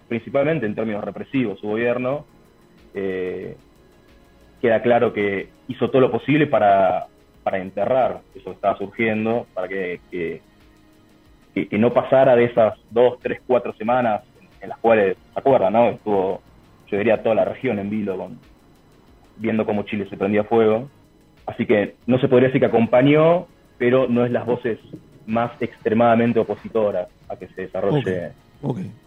principalmente 0.07 0.65
en 0.65 0.73
términos 0.73 1.03
represivos 1.03 1.59
su 1.59 1.67
gobierno, 1.67 2.25
eh, 2.95 3.59
queda 4.59 4.81
claro 4.81 5.13
que 5.13 5.53
hizo 5.67 5.91
todo 5.91 6.01
lo 6.01 6.11
posible 6.11 6.47
para, 6.47 7.05
para 7.43 7.59
enterrar 7.59 8.23
eso 8.33 8.50
que 8.50 8.55
estaba 8.55 8.75
surgiendo, 8.79 9.47
para 9.53 9.67
que- 9.67 10.01
que 10.09 10.41
no 11.77 11.93
pasara 11.93 12.35
de 12.35 12.45
esas 12.45 12.73
dos, 12.89 13.19
tres, 13.21 13.39
cuatro 13.45 13.71
semanas 13.75 14.23
en 14.59 14.69
las 14.69 14.79
cuales, 14.79 15.17
¿se 15.31 15.39
acuerdan, 15.39 15.73
no? 15.73 15.89
Estuvo, 15.89 16.43
yo 16.88 16.97
diría, 16.97 17.21
toda 17.21 17.35
la 17.35 17.45
región 17.45 17.77
en 17.77 17.91
vilo 17.91 18.17
con, 18.17 18.41
viendo 19.39 19.66
cómo 19.66 19.84
Chile 19.84 20.07
se 20.10 20.18
prendía 20.18 20.44
fuego. 20.44 20.89
Así 21.45 21.66
que 21.66 21.95
no 22.06 22.19
se 22.19 22.28
podría 22.28 22.48
decir 22.48 22.60
que 22.62 22.68
acompañó, 22.68 23.48
pero 23.78 24.07
no 24.07 24.25
es 24.25 24.31
las 24.31 24.45
voces 24.45 24.80
más 25.25 25.51
extremadamente 25.62 26.39
opositoras 26.39 27.07
a 27.30 27.36
que 27.36 27.48
se 27.50 27.63
desarrolle 27.63 28.31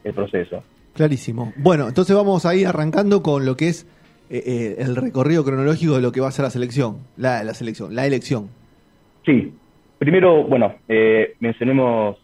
el 0.05 0.13
proceso. 0.15 0.63
clarísimo. 0.95 1.53
Bueno, 1.57 1.89
entonces 1.89 2.15
vamos 2.15 2.47
a 2.47 2.55
ir 2.55 2.67
arrancando 2.67 3.23
con 3.23 3.45
lo 3.45 3.57
que 3.57 3.69
es 3.69 3.87
eh, 4.31 4.43
eh, 4.47 4.77
el 4.79 4.97
recorrido 4.97 5.45
cronológico 5.45 5.97
de 5.97 6.03
lo 6.03 6.13
que 6.13 6.21
va 6.21 6.29
a 6.29 6.31
ser 6.33 6.45
la 6.45 6.51
selección. 6.51 6.99
La, 7.17 7.43
la 7.43 7.55
selección, 7.55 7.95
la 7.95 8.07
elección. 8.07 8.49
Sí, 9.25 9.53
primero, 9.99 10.45
bueno, 10.45 10.75
eh, 10.89 11.35
mencionemos 11.41 12.17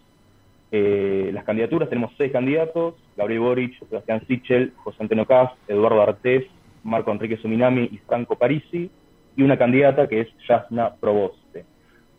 eh, 0.73 1.31
las 1.33 1.45
candidaturas. 1.45 1.89
Tenemos 1.89 2.13
seis 2.17 2.33
candidatos, 2.33 2.95
Gabriel 3.17 3.41
Boric, 3.41 3.79
Sebastián 3.89 4.23
Sichel, 4.27 4.73
José 4.77 4.99
Antonio 5.01 5.25
Caz, 5.27 5.51
Eduardo 5.69 6.03
Artés, 6.03 6.45
Marco 6.87 7.13
Enrique 7.13 7.37
Suminami 7.37 7.89
y 7.93 7.99
Franco 7.99 8.37
Parisi, 8.37 8.91
y 9.37 9.43
una 9.43 9.59
candidata 9.59 10.09
que 10.09 10.21
es 10.23 10.29
Yasna 10.49 10.95
Proboste. 10.95 11.65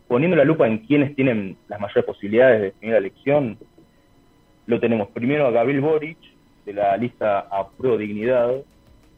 Poniendo 0.06 0.36
la 0.36 0.44
lupa 0.44 0.66
en 0.66 0.78
quienes 0.78 1.14
tienen 1.16 1.56
las 1.68 1.80
mayores 1.80 2.04
posibilidades 2.04 2.60
de 2.60 2.66
definir 2.66 2.92
la 2.92 2.98
elección, 2.98 3.58
lo 4.66 4.78
tenemos 4.80 5.08
primero 5.08 5.46
a 5.46 5.50
Gabriel 5.50 5.80
Boric, 5.80 6.18
de 6.64 6.72
la 6.74 6.96
lista 6.96 7.40
Apruebo 7.50 7.96
Dignidad, 7.96 8.52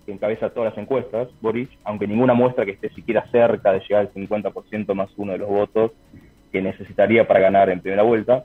que 0.07 0.13
encabeza 0.13 0.51
todas 0.51 0.73
las 0.73 0.79
encuestas, 0.83 1.29
Boric, 1.41 1.71
aunque 1.85 2.07
ninguna 2.07 2.33
muestra 2.33 2.65
que 2.65 2.73
esté 2.73 2.89
siquiera 2.91 3.27
cerca 3.31 3.73
de 3.73 3.81
llegar 3.81 4.03
al 4.03 4.13
50% 4.13 4.95
más 4.95 5.11
uno 5.17 5.33
de 5.33 5.39
los 5.39 5.49
votos 5.49 5.93
que 6.51 6.63
necesitaría 6.63 7.27
para 7.27 7.41
ganar 7.41 7.69
en 7.71 7.81
primera 7.81 8.03
vuelta. 8.03 8.45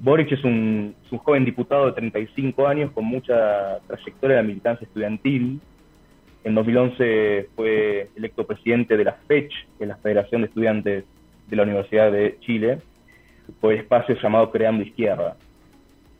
Boric 0.00 0.30
es 0.30 0.44
un, 0.44 0.94
joven 1.10 1.44
diputado 1.44 1.86
de 1.86 1.92
35 1.92 2.68
años 2.68 2.92
con 2.92 3.04
mucha 3.04 3.80
trayectoria 3.86 4.38
en 4.38 4.42
la 4.42 4.48
militancia 4.48 4.86
estudiantil. 4.86 5.60
En 6.44 6.54
2011 6.54 7.48
fue 7.56 8.08
electo 8.16 8.46
presidente 8.46 8.96
de 8.96 9.04
la 9.04 9.14
FECH, 9.26 9.52
que 9.76 9.84
es 9.84 9.88
la 9.88 9.96
Federación 9.96 10.42
de 10.42 10.46
Estudiantes 10.48 11.04
de 11.48 11.56
la 11.56 11.64
Universidad 11.64 12.12
de 12.12 12.38
Chile, 12.40 12.78
por 13.60 13.72
el 13.72 13.80
espacio 13.80 14.14
llamado 14.22 14.52
Creando 14.52 14.84
Izquierda. 14.84 15.36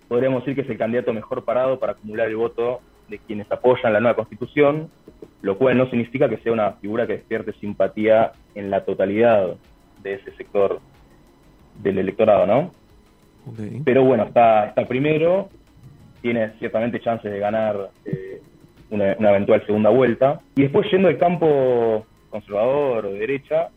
Podríamos 0.08 0.42
decir 0.42 0.56
que 0.56 0.62
es 0.62 0.70
el 0.70 0.78
candidato 0.78 1.12
mejor 1.12 1.44
parado 1.44 1.78
para 1.78 1.92
acumular 1.92 2.26
el 2.26 2.37
voto 2.37 2.80
de 3.08 3.18
quienes 3.18 3.50
apoyan 3.52 3.92
la 3.92 4.00
nueva 4.00 4.16
constitución, 4.16 4.90
lo 5.40 5.56
cual 5.56 5.78
no 5.78 5.88
significa 5.88 6.28
que 6.28 6.38
sea 6.38 6.52
una 6.52 6.73
figura 6.73 7.06
que 7.06 7.14
despierte 7.14 7.52
simpatía 7.54 8.32
en 8.56 8.70
la 8.70 8.85
totalidad 8.85 9.54
de 10.02 10.14
ese 10.14 10.32
sector 10.32 10.80
del 11.80 11.99
electorado, 11.99 12.47
¿no? 12.47 12.77
Pero 13.84 14.04
bueno, 14.04 14.24
está, 14.24 14.66
está 14.66 14.86
primero, 14.86 15.48
tiene 16.20 16.52
ciertamente 16.58 17.00
chances 17.00 17.30
de 17.30 17.38
ganar 17.38 17.90
eh, 18.04 18.40
una, 18.90 19.16
una 19.18 19.30
eventual 19.30 19.64
segunda 19.66 19.90
vuelta. 19.90 20.40
Y 20.56 20.62
después, 20.62 20.90
yendo 20.90 21.08
del 21.08 21.18
campo 21.18 22.06
conservador 22.30 23.06
o 23.06 23.12
de 23.12 23.18
derecha, 23.20 23.68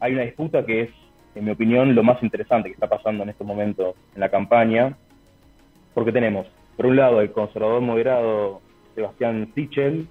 hay 0.00 0.12
una 0.12 0.22
disputa 0.22 0.64
que 0.64 0.82
es, 0.82 0.90
en 1.34 1.44
mi 1.44 1.50
opinión, 1.50 1.94
lo 1.94 2.02
más 2.02 2.22
interesante 2.22 2.68
que 2.68 2.74
está 2.74 2.88
pasando 2.88 3.22
en 3.22 3.30
estos 3.30 3.46
momentos 3.46 3.96
en 4.14 4.20
la 4.20 4.28
campaña, 4.28 4.96
porque 5.94 6.12
tenemos, 6.12 6.46
por 6.76 6.86
un 6.86 6.96
lado, 6.96 7.20
el 7.20 7.32
conservador 7.32 7.80
moderado 7.80 8.60
Sebastián 8.94 9.50
Sichel, 9.54 10.08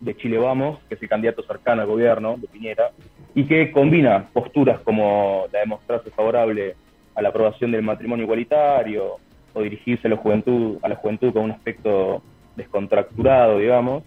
de 0.00 0.16
Chile 0.16 0.38
Vamos, 0.38 0.78
que 0.88 0.96
es 0.96 1.02
el 1.02 1.08
candidato 1.08 1.42
cercano 1.44 1.82
al 1.82 1.88
gobierno 1.88 2.36
de 2.36 2.48
Piñera, 2.48 2.90
y 3.34 3.44
que 3.44 3.72
combina 3.72 4.28
posturas 4.32 4.80
como 4.80 5.46
la 5.52 5.60
de 5.60 5.66
mostrarse 5.66 6.10
favorable 6.10 6.76
a 7.14 7.22
la 7.22 7.28
aprobación 7.28 7.70
del 7.72 7.82
matrimonio 7.82 8.24
igualitario 8.24 9.16
o 9.52 9.62
dirigirse 9.62 10.08
a 10.08 10.10
la 10.10 10.16
juventud, 10.16 10.78
a 10.82 10.88
la 10.88 10.96
juventud 10.96 11.32
con 11.32 11.44
un 11.44 11.52
aspecto 11.52 12.22
descontracturado, 12.56 13.58
digamos, 13.58 14.02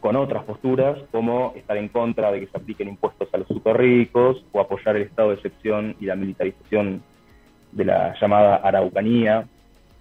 con 0.00 0.16
otras 0.16 0.44
posturas, 0.44 0.98
como 1.10 1.52
estar 1.56 1.76
en 1.76 1.88
contra 1.88 2.30
de 2.30 2.40
que 2.40 2.46
se 2.46 2.56
apliquen 2.56 2.88
impuestos 2.88 3.28
a 3.32 3.38
los 3.38 3.48
super 3.48 3.76
ricos 3.76 4.44
o 4.52 4.60
apoyar 4.60 4.96
el 4.96 5.02
estado 5.02 5.30
de 5.30 5.36
excepción 5.36 5.96
y 6.00 6.06
la 6.06 6.16
militarización 6.16 7.02
de 7.72 7.84
la 7.84 8.14
llamada 8.20 8.56
Araucanía, 8.56 9.46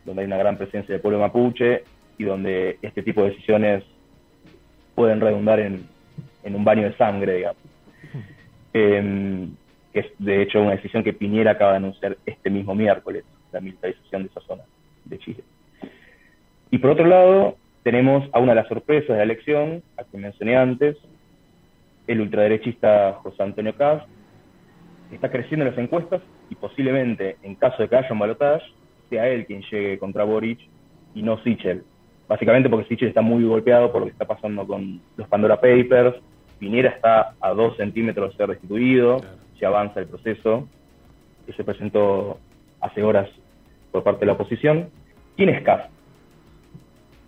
donde 0.06 0.22
hay 0.22 0.28
una 0.28 0.38
gran 0.38 0.58
presencia 0.58 0.94
del 0.94 1.02
pueblo 1.02 1.20
mapuche 1.20 1.84
y 2.18 2.24
donde 2.24 2.78
este 2.82 3.04
tipo 3.04 3.24
de 3.24 3.32
decisiones 3.32 3.84
pueden 4.96 5.20
redundar 5.20 5.60
en, 5.60 5.86
en 6.44 6.56
un 6.56 6.64
baño 6.64 6.84
de 6.84 6.96
sangre, 6.96 7.36
digamos. 7.36 7.62
Eh, 8.74 9.48
que 9.98 10.02
es 10.02 10.14
de 10.20 10.44
hecho 10.44 10.62
una 10.62 10.76
decisión 10.76 11.04
que 11.04 11.12
Piñera 11.12 11.52
acaba 11.52 11.72
de 11.72 11.78
anunciar 11.78 12.18
este 12.24 12.52
mismo 12.52 12.76
miércoles, 12.76 13.24
la 13.52 13.60
militarización 13.60 14.22
de 14.22 14.30
esa 14.30 14.42
zona 14.42 14.62
de 15.06 15.18
Chile. 15.18 15.44
Y 16.70 16.78
por 16.78 16.92
otro 16.92 17.08
lado, 17.08 17.58
tenemos 17.82 18.30
a 18.32 18.40
una 18.40 18.52
de 18.52 18.58
las 18.58 18.68
sorpresas 18.68 19.10
de 19.10 19.18
la 19.18 19.24
elección, 19.24 19.82
a 19.98 20.04
quien 20.04 20.22
mencioné 20.22 20.56
antes, 20.56 20.98
el 22.06 22.22
ultraderechista 22.22 23.14
José 23.24 23.42
Antonio 23.42 23.74
que 23.76 25.16
está 25.16 25.32
creciendo 25.32 25.66
en 25.66 25.72
las 25.72 25.80
encuestas 25.80 26.22
y 26.52 26.56
posiblemente, 26.56 27.38
en 27.42 27.56
caso 27.56 27.82
de 27.82 27.90
que 27.90 27.96
haya 27.96 28.12
un 28.12 28.20
balotaje, 28.20 28.66
sea 29.10 29.28
él 29.30 29.48
quien 29.48 29.64
llegue 29.64 29.98
contra 29.98 30.26
Boric 30.26 30.60
y 31.16 31.24
no 31.24 31.42
Sichel. 31.44 31.84
Básicamente 32.28 32.70
porque 32.70 32.88
Sichel 32.88 33.08
está 33.08 33.22
muy 33.22 33.44
golpeado 33.46 33.92
por 33.92 34.02
lo 34.02 34.06
que 34.06 34.12
está 34.12 34.26
pasando 34.26 34.68
con 34.68 35.02
los 35.16 35.28
Pandora 35.28 35.56
Papers, 35.56 36.18
Piñera 36.60 36.90
está 36.90 37.34
a 37.42 37.50
dos 37.54 37.78
centímetros 37.78 38.32
de 38.32 38.38
ser 38.38 38.50
destituido, 38.50 39.22
se 39.60 39.66
avanza 39.66 40.00
el 40.00 40.08
proceso, 40.08 40.68
que 41.46 41.54
se 41.54 41.64
presentó 41.64 42.40
hace 42.82 43.04
horas 43.04 43.30
por 43.92 44.04
parte 44.04 44.22
de 44.22 44.26
la 44.28 44.34
oposición. 44.34 44.90
¿Quién 45.36 45.50
es 45.50 45.64
Caz? 45.64 45.90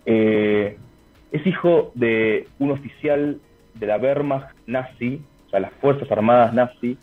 Eh, 0.06 0.78
es 1.32 1.46
hijo 1.46 1.92
de 1.96 2.48
un 2.60 2.72
oficial 2.72 3.40
de 3.76 3.88
la 3.88 3.98
Wehrmacht 3.98 4.56
nazi, 4.66 5.22
o 5.48 5.50
sea, 5.50 5.60
las 5.60 5.74
Fuerzas 5.74 6.12
Armadas 6.12 6.54
nazi, 6.54 6.98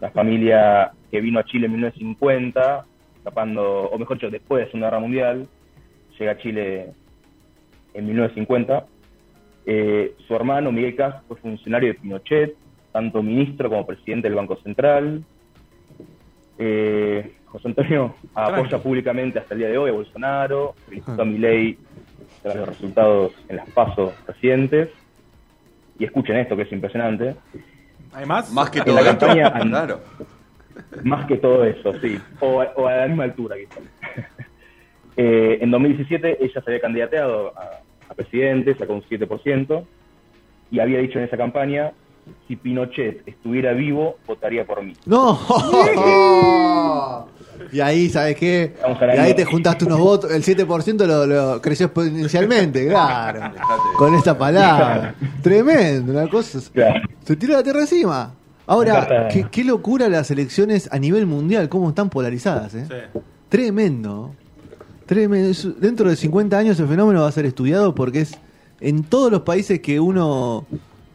la 0.00 0.10
familia 0.10 0.92
que 1.10 1.20
vino 1.20 1.38
a 1.38 1.44
Chile 1.44 1.66
en 1.66 1.72
1950, 1.72 2.84
escapando, 3.18 3.82
o 3.82 3.98
mejor 3.98 4.16
dicho, 4.16 4.30
después 4.30 4.58
de 4.58 4.64
la 4.64 4.70
Segunda 4.70 4.86
Guerra 4.88 5.00
Mundial, 5.00 5.48
llega 6.18 6.32
a 6.32 6.38
Chile 6.38 6.92
en 7.94 8.06
1950. 8.06 8.86
Eh, 9.66 10.14
su 10.26 10.34
hermano 10.34 10.72
Miguel 10.72 10.96
Caz 10.96 11.22
fue 11.28 11.36
funcionario 11.36 11.88
de 11.88 11.98
Pinochet, 11.98 12.56
tanto 12.92 13.22
ministro 13.22 13.68
como 13.68 13.86
presidente 13.86 14.28
del 14.28 14.36
Banco 14.36 14.56
Central. 14.62 15.22
Eh, 16.58 17.32
José 17.46 17.68
Antonio 17.68 18.14
apoya 18.34 18.78
públicamente 18.78 19.38
hasta 19.38 19.54
el 19.54 19.60
día 19.60 19.68
de 19.68 19.78
hoy 19.78 19.90
a 19.90 19.94
Bolsonaro, 19.94 20.74
felicitó 20.88 21.22
a 21.22 21.24
Milei 21.24 21.78
tras 22.42 22.56
los 22.56 22.68
resultados 22.68 23.32
en 23.48 23.56
las 23.56 23.68
pasos 23.70 24.12
recientes. 24.26 24.90
Y 25.98 26.04
escuchen 26.04 26.36
esto 26.36 26.56
que 26.56 26.62
es 26.62 26.72
impresionante. 26.72 27.34
Además, 28.12 28.50
Más 28.52 28.70
que 28.70 28.80
todo 28.82 28.94
la 28.96 29.04
campaña- 29.04 29.52
claro. 29.60 30.00
Más 31.04 31.26
que 31.26 31.36
todo 31.36 31.64
eso, 31.64 31.92
sí. 32.00 32.18
O, 32.40 32.60
a- 32.60 32.72
o 32.76 32.86
a 32.86 32.96
la 32.96 33.06
misma 33.08 33.24
altura, 33.24 33.56
quizás. 33.56 33.82
Eh, 35.14 35.58
en 35.60 35.70
2017 35.70 36.38
ella 36.42 36.54
se 36.62 36.70
había 36.70 36.80
candidateado 36.80 37.52
a, 37.54 37.82
a 38.08 38.14
presidente, 38.14 38.74
sacó 38.74 38.94
un 38.94 39.02
7%, 39.02 39.84
y 40.70 40.80
había 40.80 41.00
dicho 41.00 41.18
en 41.18 41.26
esa 41.26 41.36
campaña, 41.36 41.92
si 42.46 42.56
Pinochet 42.56 43.26
estuviera 43.26 43.72
vivo, 43.72 44.16
votaría 44.26 44.64
por 44.64 44.82
mí. 44.82 44.92
¡No! 45.06 45.38
y 47.72 47.80
ahí, 47.80 48.08
¿sabes 48.08 48.36
qué? 48.36 48.74
Y 49.14 49.18
ahí 49.18 49.34
te 49.34 49.44
juntaste 49.44 49.84
unos 49.84 49.98
votos, 49.98 50.30
el 50.30 50.42
7% 50.42 51.06
lo, 51.06 51.26
lo 51.26 51.60
creció 51.60 51.86
exponencialmente, 51.86 52.88
claro. 52.90 53.52
Con 53.96 54.14
esta 54.14 54.36
palabra. 54.36 55.14
Tremendo, 55.42 56.12
una 56.12 56.28
cosa. 56.28 56.60
Claro. 56.72 57.00
Se 57.24 57.36
tira 57.36 57.56
la 57.56 57.62
tierra 57.62 57.80
encima. 57.80 58.34
Ahora, 58.66 59.28
qué, 59.28 59.46
qué 59.50 59.64
locura 59.64 60.08
las 60.08 60.30
elecciones 60.30 60.88
a 60.92 60.98
nivel 60.98 61.26
mundial, 61.26 61.68
cómo 61.68 61.88
están 61.88 62.10
polarizadas, 62.10 62.74
¿eh? 62.74 62.86
Sí. 62.88 63.20
Tremendo. 63.48 64.34
Tremendo. 65.06 65.52
Dentro 65.78 66.08
de 66.08 66.16
50 66.16 66.56
años 66.56 66.80
el 66.80 66.86
fenómeno 66.86 67.22
va 67.22 67.28
a 67.28 67.32
ser 67.32 67.44
estudiado 67.44 67.94
porque 67.94 68.20
es 68.20 68.38
en 68.80 69.04
todos 69.04 69.30
los 69.30 69.42
países 69.42 69.80
que 69.80 70.00
uno 70.00 70.66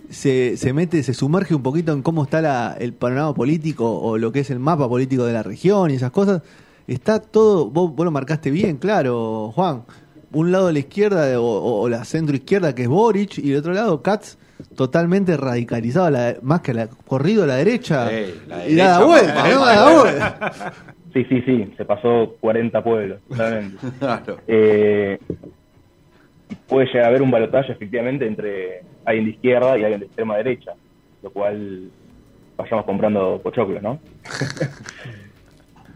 se, 0.09 0.57
se 0.57 0.73
mete, 0.73 1.03
se 1.03 1.13
sumerge 1.13 1.53
un 1.55 1.63
poquito 1.63 1.91
en 1.93 2.01
cómo 2.01 2.23
está 2.23 2.41
la- 2.41 2.75
el 2.79 2.93
panorama 2.93 3.33
político 3.33 3.99
o 3.99 4.17
lo 4.17 4.31
que 4.31 4.39
es 4.41 4.49
el 4.49 4.59
mapa 4.59 4.87
político 4.87 5.25
de 5.25 5.33
la 5.33 5.43
región 5.43 5.91
y 5.91 5.95
esas 5.95 6.11
cosas, 6.11 6.41
está 6.87 7.19
todo, 7.19 7.69
vos, 7.69 7.93
vos 7.95 8.05
lo 8.05 8.11
marcaste 8.11 8.49
bien, 8.51 8.77
claro, 8.77 9.51
Juan. 9.53 9.83
Un 10.33 10.51
lado 10.51 10.67
de 10.67 10.73
la 10.73 10.79
izquierda 10.79 11.39
o, 11.39 11.43
o- 11.45 11.81
o 11.81 11.89
la 11.89 12.03
centro 12.05 12.35
izquierda 12.35 12.75
que 12.75 12.83
es 12.83 12.87
Boric 12.89 13.37
y 13.39 13.51
el 13.51 13.57
otro 13.59 13.73
lado 13.73 14.01
Katz 14.01 14.37
totalmente 14.75 15.37
radicalizado, 15.37 16.09
la- 16.09 16.35
más 16.41 16.61
que 16.61 16.73
la, 16.73 16.87
corrido 16.87 17.43
a 17.43 17.47
la 17.47 17.55
derecha. 17.55 18.09
Sí, 18.09 18.33
la 18.47 18.67
y 18.67 18.75
da 18.75 19.03
vuelta, 19.05 19.43
vuelta. 20.01 20.73
Sí, 21.13 21.23
sí, 21.29 21.41
sí, 21.45 21.73
se 21.77 21.85
pasó 21.85 22.35
40 22.41 22.83
pueblos. 22.83 23.19
Claro. 23.99 24.37
Eh, 24.47 25.17
puede 26.67 26.87
llegar 26.87 27.05
a 27.05 27.07
haber 27.07 27.21
un 27.21 27.31
balotaje 27.31 27.71
efectivamente 27.71 28.25
entre 28.25 28.81
alguien 29.05 29.25
de 29.25 29.31
izquierda 29.31 29.77
y 29.77 29.83
alguien 29.83 29.99
de 30.01 30.05
extrema 30.07 30.37
derecha, 30.37 30.73
lo 31.23 31.29
cual 31.31 31.89
vayamos 32.57 32.85
comprando 32.85 33.39
pochoclos, 33.43 33.81
¿no? 33.81 33.99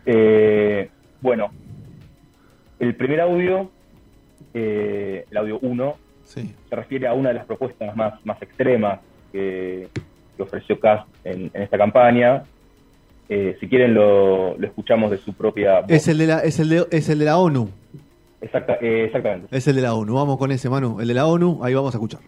Eh, 0.05 0.89
bueno, 1.22 1.51
el 2.79 2.96
primer 2.96 3.22
audio, 3.22 3.70
eh, 4.53 5.25
el 5.29 5.38
audio 5.38 5.60
1, 5.62 5.96
Sí. 6.24 6.55
se 6.70 6.75
refiere 6.75 7.08
a 7.08 7.13
una 7.13 7.29
de 7.29 7.36
las 7.36 7.46
propuestas 7.46 7.96
más, 7.96 8.13
más 8.25 8.41
extremas 8.41 9.00
que, 9.31 9.89
que 10.38 10.43
ofreció 10.43 10.79
Cast 10.79 11.08
en, 11.25 11.51
en 11.53 11.62
esta 11.62 11.77
campaña. 11.77 12.43
Eh, 13.29 13.58
si 13.60 13.67
quieren 13.67 13.93
lo, 13.93 14.58
lo 14.58 14.65
escuchamos 14.67 15.12
de 15.12 15.17
su 15.17 15.34
propia 15.34 15.81
voz. 15.81 15.91
Es 15.91 16.08
el 16.08 16.17
de 16.17 16.27
la, 16.27 16.39
es 16.39 16.60
el 16.60 16.70
de, 16.70 16.88
es 16.89 17.10
el 17.10 17.20
de 17.20 17.25
la 17.25 17.38
ONU. 17.38 17.70
Exacta- 18.41 18.77
eh, 18.81 19.05
exactamente. 19.05 19.55
Es 19.55 19.67
el 19.67 19.75
de 19.75 19.81
la 19.83 19.93
ONU. 19.93 20.13
Vamos 20.15 20.38
con 20.38 20.51
ese, 20.51 20.69
Manu. 20.69 21.00
El 21.00 21.07
de 21.07 21.13
la 21.13 21.27
ONU, 21.27 21.63
ahí 21.63 21.74
vamos 21.74 21.93
a 21.93 21.98
escuchar. 21.98 22.21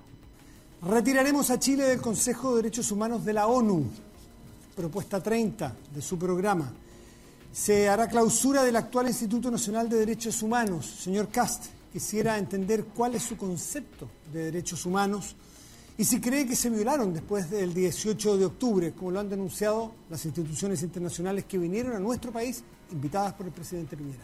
Retiraremos 0.81 1.49
a 1.49 1.59
Chile 1.59 1.83
del 1.85 2.01
Consejo 2.01 2.51
de 2.55 2.63
Derechos 2.63 2.91
Humanos 2.91 3.23
de 3.25 3.33
la 3.33 3.47
ONU, 3.47 3.85
propuesta 4.75 5.21
30 5.21 5.73
de 5.93 6.01
su 6.01 6.17
programa. 6.19 6.71
Se 7.51 7.87
hará 7.87 8.07
clausura 8.07 8.63
del 8.63 8.75
actual 8.75 9.07
Instituto 9.07 9.49
Nacional 9.49 9.87
de 9.87 9.97
Derechos 9.97 10.41
Humanos. 10.43 10.85
Señor 10.85 11.29
Cast, 11.29 11.65
quisiera 11.91 12.37
entender 12.37 12.85
cuál 12.85 13.15
es 13.15 13.23
su 13.23 13.37
concepto 13.37 14.09
de 14.31 14.45
derechos 14.45 14.85
humanos 14.85 15.35
y 15.95 16.03
si 16.03 16.19
cree 16.19 16.47
que 16.47 16.55
se 16.55 16.71
violaron 16.71 17.13
después 17.13 17.49
del 17.51 17.71
18 17.73 18.37
de 18.37 18.45
octubre, 18.45 18.91
como 18.93 19.11
lo 19.11 19.19
han 19.19 19.29
denunciado 19.29 19.91
las 20.09 20.25
instituciones 20.25 20.81
internacionales 20.81 21.45
que 21.45 21.59
vinieron 21.59 21.95
a 21.95 21.99
nuestro 21.99 22.31
país 22.31 22.63
invitadas 22.91 23.33
por 23.33 23.45
el 23.45 23.51
presidente 23.51 23.95
Piñera. 23.95 24.23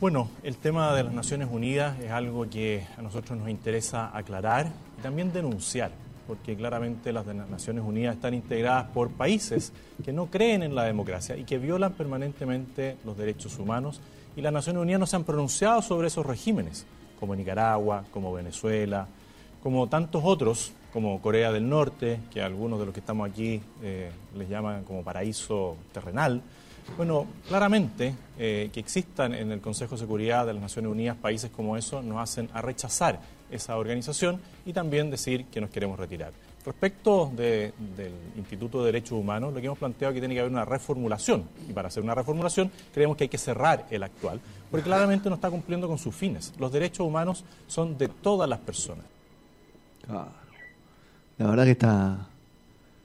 Bueno, 0.00 0.30
el 0.42 0.56
tema 0.56 0.94
de 0.94 1.04
las 1.04 1.12
Naciones 1.12 1.48
Unidas 1.50 1.98
es 2.00 2.10
algo 2.10 2.48
que 2.48 2.86
a 2.96 3.02
nosotros 3.02 3.38
nos 3.38 3.50
interesa 3.50 4.16
aclarar 4.16 4.72
y 4.98 5.02
también 5.02 5.30
denunciar, 5.30 5.90
porque 6.26 6.56
claramente 6.56 7.12
las 7.12 7.26
Naciones 7.26 7.84
Unidas 7.84 8.16
están 8.16 8.32
integradas 8.32 8.86
por 8.88 9.10
países 9.10 9.72
que 10.02 10.12
no 10.12 10.26
creen 10.26 10.62
en 10.62 10.74
la 10.74 10.84
democracia 10.84 11.36
y 11.36 11.44
que 11.44 11.58
violan 11.58 11.92
permanentemente 11.92 12.96
los 13.04 13.18
derechos 13.18 13.58
humanos 13.58 14.00
y 14.36 14.40
las 14.40 14.52
Naciones 14.52 14.80
Unidas 14.80 15.00
no 15.00 15.06
se 15.06 15.16
han 15.16 15.24
pronunciado 15.24 15.82
sobre 15.82 16.08
esos 16.08 16.24
regímenes, 16.24 16.86
como 17.20 17.34
Nicaragua, 17.34 18.04
como 18.10 18.32
Venezuela, 18.32 19.06
como 19.62 19.86
tantos 19.88 20.22
otros, 20.24 20.72
como 20.92 21.20
Corea 21.20 21.52
del 21.52 21.68
Norte, 21.68 22.20
que 22.32 22.40
algunos 22.40 22.78
de 22.78 22.86
los 22.86 22.94
que 22.94 23.00
estamos 23.00 23.28
aquí 23.28 23.60
eh, 23.82 24.10
les 24.36 24.48
llaman 24.48 24.84
como 24.84 25.02
paraíso 25.02 25.76
terrenal. 25.92 26.40
Bueno, 26.96 27.26
claramente 27.46 28.14
eh, 28.38 28.70
que 28.72 28.80
existan 28.80 29.34
en 29.34 29.52
el 29.52 29.60
Consejo 29.60 29.94
de 29.94 30.00
Seguridad 30.00 30.46
de 30.46 30.52
las 30.54 30.62
Naciones 30.62 30.90
Unidas 30.90 31.16
países 31.16 31.50
como 31.50 31.76
eso 31.76 32.02
nos 32.02 32.18
hacen 32.18 32.48
a 32.52 32.60
rechazar 32.62 33.20
esa 33.50 33.76
organización 33.76 34.40
y 34.66 34.72
también 34.72 35.10
decir 35.10 35.44
que 35.46 35.60
nos 35.60 35.70
queremos 35.70 35.98
retirar. 35.98 36.32
Respecto 36.66 37.30
de- 37.36 37.72
del 37.96 38.12
Instituto 38.36 38.80
de 38.80 38.86
Derechos 38.86 39.12
Humanos, 39.12 39.54
lo 39.54 39.60
que 39.60 39.66
hemos 39.66 39.78
planteado 39.78 40.10
es 40.12 40.16
que 40.16 40.20
tiene 40.20 40.34
que 40.34 40.40
haber 40.40 40.52
una 40.52 40.64
reformulación 40.64 41.44
y 41.68 41.72
para 41.72 41.88
hacer 41.88 42.02
una 42.02 42.14
reformulación 42.14 42.70
creemos 42.92 43.16
que 43.16 43.24
hay 43.24 43.28
que 43.28 43.38
cerrar 43.38 43.86
el 43.90 44.02
actual, 44.02 44.40
porque 44.70 44.84
claramente 44.84 45.28
no 45.28 45.36
está 45.36 45.50
cumpliendo 45.50 45.86
con 45.86 45.98
sus 45.98 46.14
fines. 46.14 46.52
Los 46.58 46.72
derechos 46.72 47.06
humanos 47.06 47.44
son 47.68 47.96
de 47.96 48.08
todas 48.08 48.48
las 48.50 48.58
personas. 48.58 49.04
Claro. 50.04 50.30
La 51.38 51.46
verdad 51.48 51.64
que 51.64 51.70
está, 51.70 52.26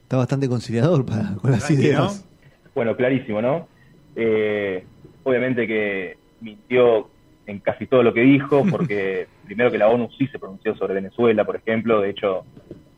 está 0.02 0.18
bastante 0.18 0.50
conciliador 0.50 1.06
para, 1.06 1.36
con 1.36 1.52
las 1.52 1.70
ideas. 1.70 2.26
Bueno, 2.74 2.98
clarísimo, 2.98 3.40
¿no? 3.42 3.68
Eh, 4.16 4.84
obviamente 5.24 5.68
que 5.68 6.18
mintió 6.42 7.10
en 7.46 7.60
casi 7.60 7.88
todo 7.88 8.04
lo 8.04 8.14
que 8.14 8.22
dijo, 8.22 8.64
porque 8.72 9.28
primero 9.46 9.72
que 9.72 9.78
la 9.78 9.90
ONU 9.90 10.10
sí 10.18 10.28
se 10.28 10.40
pronunció 10.40 10.76
sobre 10.76 10.94
Venezuela, 10.94 11.46
por 11.46 11.56
ejemplo, 11.56 12.02
de 12.02 12.10
hecho, 12.10 12.46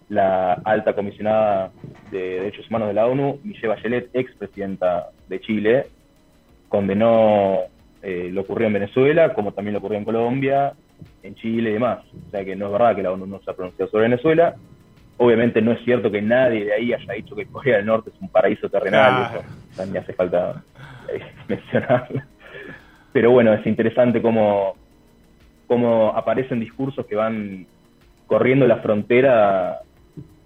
la 0.10 0.53
alta 0.53 0.93
comisionada 0.93 1.72
de 2.12 2.39
Derechos 2.39 2.69
Humanos 2.69 2.89
de 2.89 2.93
la 2.93 3.07
ONU, 3.07 3.39
Michelle 3.43 3.69
Bachelet, 3.69 4.10
expresidenta 4.13 5.10
de 5.27 5.39
Chile, 5.41 5.88
condenó 6.67 7.60
eh, 8.03 8.29
lo 8.31 8.41
ocurrido 8.41 8.67
en 8.67 8.74
Venezuela, 8.74 9.34
como 9.34 9.53
también 9.53 9.74
lo 9.74 9.79
ocurrió 9.79 9.98
en 9.98 10.05
Colombia, 10.05 10.74
en 11.24 11.36
Chile 11.36 11.72
y 11.72 11.74
demás. 11.74 12.00
O 12.27 12.31
sea 12.31 12.45
que 12.45 12.55
no 12.55 12.67
es 12.67 12.72
verdad 12.72 12.95
que 12.95 13.03
la 13.03 13.12
ONU 13.12 13.25
no 13.25 13.41
se 13.41 13.50
ha 13.50 13.55
pronunciado 13.55 13.89
sobre 13.89 14.03
Venezuela. 14.03 14.55
Obviamente 15.17 15.62
no 15.62 15.72
es 15.72 15.84
cierto 15.84 16.12
que 16.12 16.22
nadie 16.22 16.65
de 16.65 16.74
ahí 16.74 16.93
haya 16.93 17.13
dicho 17.13 17.36
que 17.36 17.45
Corea 17.45 17.77
del 17.77 17.86
Norte 17.86 18.12
es 18.13 18.22
un 18.22 18.29
paraíso 18.29 18.69
terrenal. 18.69 19.41
Ni 19.84 19.98
hace 19.98 20.13
falta 20.13 20.63
eh, 21.12 21.22
mencionarlo. 21.48 22.22
Pero 23.12 23.32
bueno, 23.32 23.53
es 23.53 23.65
interesante 23.65 24.22
cómo, 24.22 24.75
cómo 25.67 26.10
aparecen 26.15 26.60
discursos 26.60 27.05
que 27.05 27.15
van 27.15 27.65
corriendo 28.27 28.67
la 28.67 28.77
frontera 28.77 29.79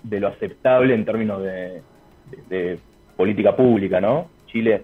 de 0.03 0.19
lo 0.19 0.27
aceptable 0.27 0.93
en 0.93 1.05
términos 1.05 1.41
de, 1.43 2.79
política 3.17 3.55
pública, 3.55 3.99
¿no? 3.99 4.29
Chile, 4.45 4.83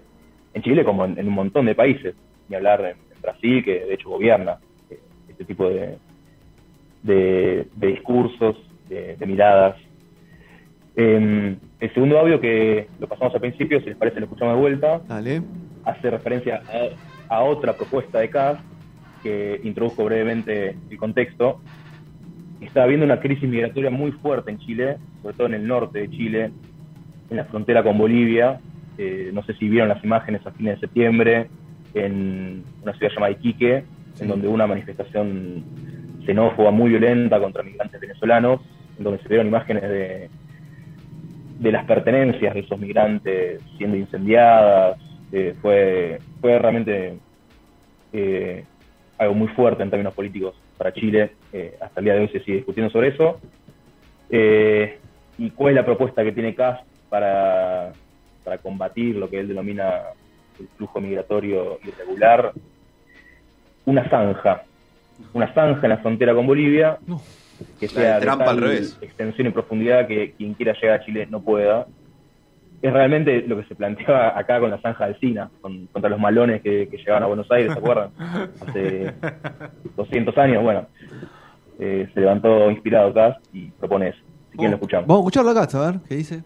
en 0.52 0.62
Chile 0.62 0.84
como 0.84 1.04
en, 1.04 1.18
un 1.18 1.32
montón 1.32 1.66
de 1.66 1.74
países, 1.74 2.14
ni 2.48 2.56
hablar 2.56 2.84
en, 2.84 2.96
Brasil, 3.22 3.64
que 3.64 3.84
de 3.84 3.94
hecho 3.94 4.10
gobierna 4.10 4.58
eh, 4.90 5.00
este 5.28 5.44
tipo 5.44 5.68
de, 5.68 5.96
de, 7.02 7.66
discursos, 7.74 8.56
de, 8.88 9.16
miradas. 9.26 9.76
Eh, 10.96 11.56
el 11.78 11.92
segundo 11.92 12.18
audio 12.18 12.40
que 12.40 12.88
lo 12.98 13.06
pasamos 13.06 13.34
al 13.34 13.40
principio, 13.40 13.80
si 13.80 13.86
les 13.86 13.96
parece, 13.96 14.20
lo 14.20 14.26
escuchamos 14.26 14.54
de 14.54 14.60
vuelta 14.60 15.00
Dale. 15.06 15.42
hace 15.84 16.10
referencia 16.10 16.62
a, 17.28 17.36
a 17.36 17.42
otra 17.42 17.74
propuesta 17.74 18.20
de 18.20 18.30
CAS 18.30 18.58
que 19.22 19.60
introduzco 19.62 20.04
brevemente 20.04 20.76
el 20.90 20.96
contexto. 20.96 21.60
Está 22.60 22.84
habiendo 22.84 23.04
una 23.04 23.20
crisis 23.20 23.48
migratoria 23.48 23.90
muy 23.90 24.12
fuerte 24.12 24.50
en 24.50 24.58
Chile, 24.58 24.96
sobre 25.22 25.36
todo 25.36 25.46
en 25.48 25.54
el 25.54 25.66
norte 25.66 25.98
de 26.00 26.10
Chile, 26.10 26.50
en 27.28 27.36
la 27.36 27.44
frontera 27.44 27.82
con 27.82 27.98
Bolivia. 27.98 28.60
Eh, 28.96 29.30
no 29.34 29.42
sé 29.42 29.52
si 29.54 29.68
vieron 29.68 29.88
las 29.88 30.02
imágenes 30.02 30.46
a 30.46 30.52
fines 30.52 30.76
de 30.76 30.80
septiembre 30.80 31.48
en 31.92 32.64
una 32.82 32.94
ciudad 32.94 33.12
llamada 33.12 33.32
Iquique, 33.32 33.84
en 34.20 34.28
donde 34.28 34.48
hubo 34.48 34.54
una 34.54 34.66
manifestación 34.66 35.62
xenófoba 36.24 36.70
muy 36.70 36.90
violenta 36.90 37.38
contra 37.38 37.62
migrantes 37.62 38.00
venezolanos, 38.00 38.60
en 38.96 39.04
donde 39.04 39.22
se 39.22 39.28
vieron 39.28 39.46
imágenes 39.46 39.82
de, 39.82 40.30
de 41.58 41.72
las 41.72 41.84
pertenencias 41.84 42.54
de 42.54 42.60
esos 42.60 42.78
migrantes 42.78 43.60
siendo 43.76 43.96
incendiadas. 43.96 44.98
Eh, 45.32 45.54
fue, 45.60 46.18
fue 46.40 46.58
realmente 46.58 47.18
eh, 48.12 48.64
algo 49.18 49.34
muy 49.34 49.48
fuerte 49.48 49.82
en 49.82 49.90
términos 49.90 50.14
políticos 50.14 50.54
para 50.76 50.92
Chile. 50.92 51.32
Eh, 51.52 51.76
hasta 51.80 52.00
el 52.00 52.04
día 52.04 52.14
de 52.14 52.20
hoy 52.20 52.28
se 52.28 52.40
sigue 52.40 52.58
discutiendo 52.58 52.92
sobre 52.92 53.08
eso. 53.08 53.40
¿Y 55.38 55.50
cuál 55.50 55.70
es 55.72 55.76
la 55.76 55.84
propuesta 55.84 56.24
que 56.24 56.32
tiene 56.32 56.54
CAS 56.54 56.80
para, 57.08 57.92
para 58.42 58.58
combatir 58.58 59.16
lo 59.16 59.28
que 59.28 59.40
él 59.40 59.48
denomina 59.48 60.02
el 60.58 60.68
flujo 60.76 61.00
migratorio 61.00 61.78
irregular? 61.84 62.52
Una 63.84 64.08
zanja. 64.08 64.62
Una 65.32 65.52
zanja 65.52 65.82
en 65.84 65.90
la 65.90 65.98
frontera 65.98 66.34
con 66.34 66.46
Bolivia 66.46 66.98
que 67.80 67.88
sea 67.88 68.18
de 68.20 68.26
tal 68.26 68.42
al 68.42 68.60
revés. 68.60 68.98
extensión 69.00 69.46
y 69.48 69.50
profundidad 69.50 70.06
que 70.06 70.32
quien 70.32 70.54
quiera 70.54 70.74
llegar 70.80 71.00
a 71.00 71.04
Chile 71.04 71.26
no 71.30 71.40
pueda. 71.40 71.86
Es 72.82 72.92
realmente 72.92 73.42
lo 73.46 73.56
que 73.56 73.64
se 73.64 73.74
planteaba 73.74 74.38
acá 74.38 74.60
con 74.60 74.70
la 74.70 74.78
zanja 74.80 75.06
del 75.06 75.18
SINA, 75.18 75.50
con- 75.62 75.86
contra 75.86 76.10
los 76.10 76.20
malones 76.20 76.60
que, 76.62 76.86
que 76.88 76.98
llegaban 76.98 77.22
a 77.22 77.26
Buenos 77.26 77.50
Aires, 77.50 77.72
¿se 77.72 77.78
acuerdan? 77.78 78.10
Hace 78.68 79.14
200 79.96 80.36
años, 80.38 80.62
bueno. 80.62 80.86
Eh, 81.78 82.08
se 82.14 82.20
levantó 82.20 82.70
inspirado 82.70 83.08
acá 83.10 83.38
y 83.52 83.66
propone 83.70 84.08
eso. 84.08 84.18
Si 84.52 84.56
quieren 84.58 84.72
lo 84.72 84.76
escuchamos. 84.76 85.06
Vamos 85.06 85.20
a 85.20 85.22
escucharlo 85.24 85.50
acá, 85.50 85.78
a 85.78 85.90
ver 85.90 86.00
qué 86.08 86.16
dice. 86.16 86.42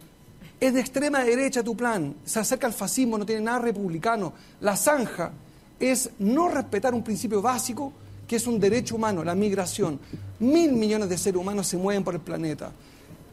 Es 0.59 0.73
de 0.73 0.79
extrema 0.79 1.23
derecha 1.23 1.63
tu 1.63 1.75
plan, 1.75 2.13
se 2.23 2.39
acerca 2.39 2.67
al 2.67 2.73
fascismo, 2.73 3.17
no 3.17 3.25
tiene 3.25 3.41
nada 3.41 3.59
republicano. 3.59 4.33
La 4.61 4.75
zanja 4.75 5.31
es 5.79 6.13
no 6.19 6.49
respetar 6.49 6.93
un 6.93 7.03
principio 7.03 7.41
básico 7.41 7.91
que 8.31 8.37
es 8.37 8.47
un 8.47 8.61
derecho 8.61 8.95
humano, 8.95 9.25
la 9.25 9.35
migración. 9.35 9.99
Mil 10.39 10.71
millones 10.71 11.09
de 11.09 11.17
seres 11.17 11.37
humanos 11.37 11.67
se 11.67 11.75
mueven 11.75 12.01
por 12.01 12.13
el 12.13 12.21
planeta. 12.21 12.71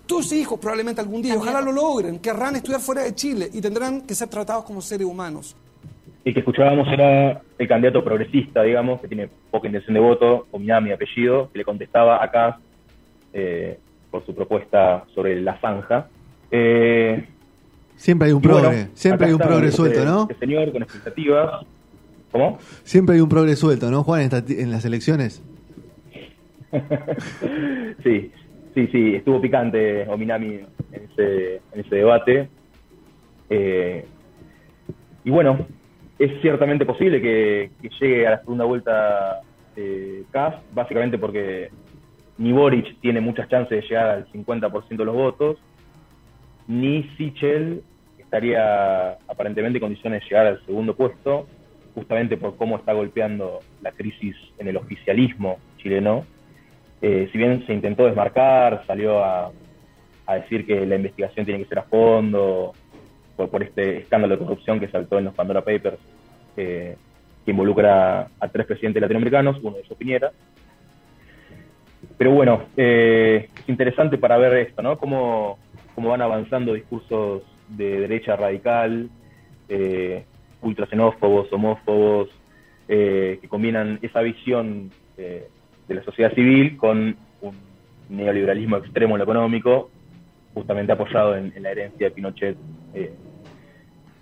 Tus 0.07 0.33
hijos 0.33 0.59
probablemente 0.59 1.01
algún 1.01 1.23
día, 1.23 1.37
ojalá 1.37 1.61
lo 1.61 1.71
logren, 1.71 2.19
querrán 2.19 2.57
estudiar 2.57 2.81
fuera 2.81 3.05
de 3.05 3.15
Chile 3.15 3.49
y 3.53 3.61
tendrán 3.61 4.01
que 4.01 4.13
ser 4.17 4.27
tratados 4.27 4.65
como 4.65 4.81
seres 4.83 5.07
humanos. 5.07 5.55
El 6.25 6.35
que 6.35 6.41
escuchábamos 6.41 6.89
era 6.89 7.41
el 7.57 7.69
candidato 7.69 8.03
progresista, 8.03 8.65
digamos, 8.65 9.01
que 9.01 9.07
tiene 9.07 9.29
poca 9.53 9.69
intención 9.69 9.95
de 9.95 10.01
voto, 10.01 10.49
Ominami 10.51 10.91
apellido, 10.91 11.49
que 11.53 11.59
le 11.59 11.65
contestaba 11.65 12.21
acá 12.21 12.59
eh, 13.33 13.79
por 14.11 14.27
su 14.27 14.35
propuesta 14.35 15.05
sobre 15.15 15.41
la 15.41 15.61
zanja. 15.61 16.09
Eh, 16.51 17.25
Siempre 17.95 18.27
hay 18.27 18.33
un 18.33 18.43
y 18.45 18.49
bueno, 18.49 18.63
progre, 18.63 18.89
siempre 18.95 19.27
hay 19.29 19.33
un 19.33 19.41
está 19.41 19.49
progre 19.49 19.69
este- 19.69 19.77
suelto, 19.77 20.05
¿no? 20.05 20.23
Este 20.29 20.45
señor 20.45 20.73
con 20.73 20.83
expectativas. 20.83 21.65
¿Cómo? 22.33 22.59
Siempre 22.85 23.17
hay 23.17 23.21
un 23.21 23.29
progre 23.29 23.57
suelto, 23.57 23.91
¿no, 23.91 24.03
Juan, 24.03 24.29
en, 24.49 24.71
las 24.71 24.85
elecciones? 24.85 25.43
sí, 28.03 28.31
sí, 28.75 28.87
sí, 28.89 29.15
estuvo 29.15 29.41
picante 29.41 30.07
Ominami 30.09 30.61
en 30.93 31.03
ese, 31.11 31.63
en 31.73 31.81
ese 31.81 31.95
debate. 31.97 32.49
Eh, 33.49 34.05
y 35.25 35.31
bueno, 35.31 35.67
es 36.19 36.41
ciertamente 36.43 36.85
posible 36.85 37.23
que, 37.23 37.71
que 37.81 37.89
llegue 38.01 38.27
a 38.27 38.31
la 38.31 38.41
segunda 38.41 38.65
vuelta 38.65 39.41
eh, 39.77 40.25
básicamente 40.75 41.19
porque 41.19 41.71
ni 42.37 42.53
Boric 42.53 43.01
tiene 43.01 43.21
muchas 43.21 43.49
chances 43.49 43.81
de 43.81 43.89
llegar 43.89 44.11
al 44.11 44.33
50% 44.33 44.97
de 44.97 45.05
los 45.05 45.15
votos, 45.15 45.59
ni 46.67 47.05
Sichel 47.17 47.83
estaría 48.19 49.13
aparentemente 49.29 49.79
en 49.79 49.83
condiciones 49.83 50.23
de 50.23 50.29
llegar 50.29 50.47
al 50.47 50.67
segundo 50.67 50.95
puesto, 50.95 51.47
justamente 51.95 52.37
por 52.37 52.57
cómo 52.57 52.77
está 52.77 52.93
golpeando 52.93 53.61
la 53.83 53.93
crisis 53.93 54.37
en 54.59 54.69
el 54.69 54.77
oficialismo 54.77 55.59
chileno. 55.79 56.25
Eh, 57.01 57.29
si 57.31 57.39
bien 57.39 57.65
se 57.67 57.73
intentó 57.73 58.07
desmarcar, 58.07 58.85
salió 58.87 59.23
a, 59.25 59.51
decir 60.29 60.67
que 60.67 60.85
la 60.85 60.97
investigación 60.97 61.47
tiene 61.47 61.63
que 61.63 61.69
ser 61.69 61.79
a 61.79 61.85
fondo, 61.85 62.75
por, 63.35 63.49
por 63.49 63.63
este 63.63 63.99
escándalo 63.99 64.37
de 64.37 64.45
corrupción 64.45 64.79
que 64.79 64.89
saltó 64.89 65.19
en 65.19 65.25
los 65.25 65.35
Pandora 65.35 65.63
Papers, 65.63 65.99
eh, 66.57 66.97
que 67.45 67.51
involucra 67.51 68.29
a 68.39 68.49
tres 68.49 68.67
presidentes 68.67 69.01
latinoamericanos, 69.01 69.59
uno 69.63 69.77
de 69.77 69.83
ellos 69.83 69.97
Piñera. 69.97 70.31
Pero 72.19 72.33
bueno, 72.33 72.65
eh, 72.77 73.49
es 73.59 73.69
interesante 73.69 74.19
para 74.19 74.37
ver 74.37 74.55
esto, 74.55 74.83
¿no? 74.83 74.99
Cómo, 74.99 75.59
cómo 75.95 76.11
van 76.11 76.21
avanzando 76.21 76.75
discursos 76.75 77.43
de 77.69 78.01
derecha 78.01 78.37
radical, 78.37 79.09
ultraxenófobos, 80.63 81.53
homófobos, 81.53 82.29
eh, 82.89 83.39
que 83.41 83.49
combinan 83.49 83.99
esa 84.03 84.21
visión 84.21 84.91
eh, 85.17 85.49
de 85.87 85.95
la 85.95 86.03
sociedad 86.05 86.33
civil 86.35 86.77
con 86.77 87.17
un 87.43 87.55
neoliberalismo 88.09 88.77
extremo 88.79 89.15
en 89.15 89.19
lo 89.19 89.25
económico, 89.25 89.91
justamente 90.55 90.93
apoyado 90.93 91.37
en, 91.37 91.53
la 91.63 91.71
herencia 91.71 92.09
de 92.09 92.11
Pinochet, 92.11 92.57
eh, 92.95 93.13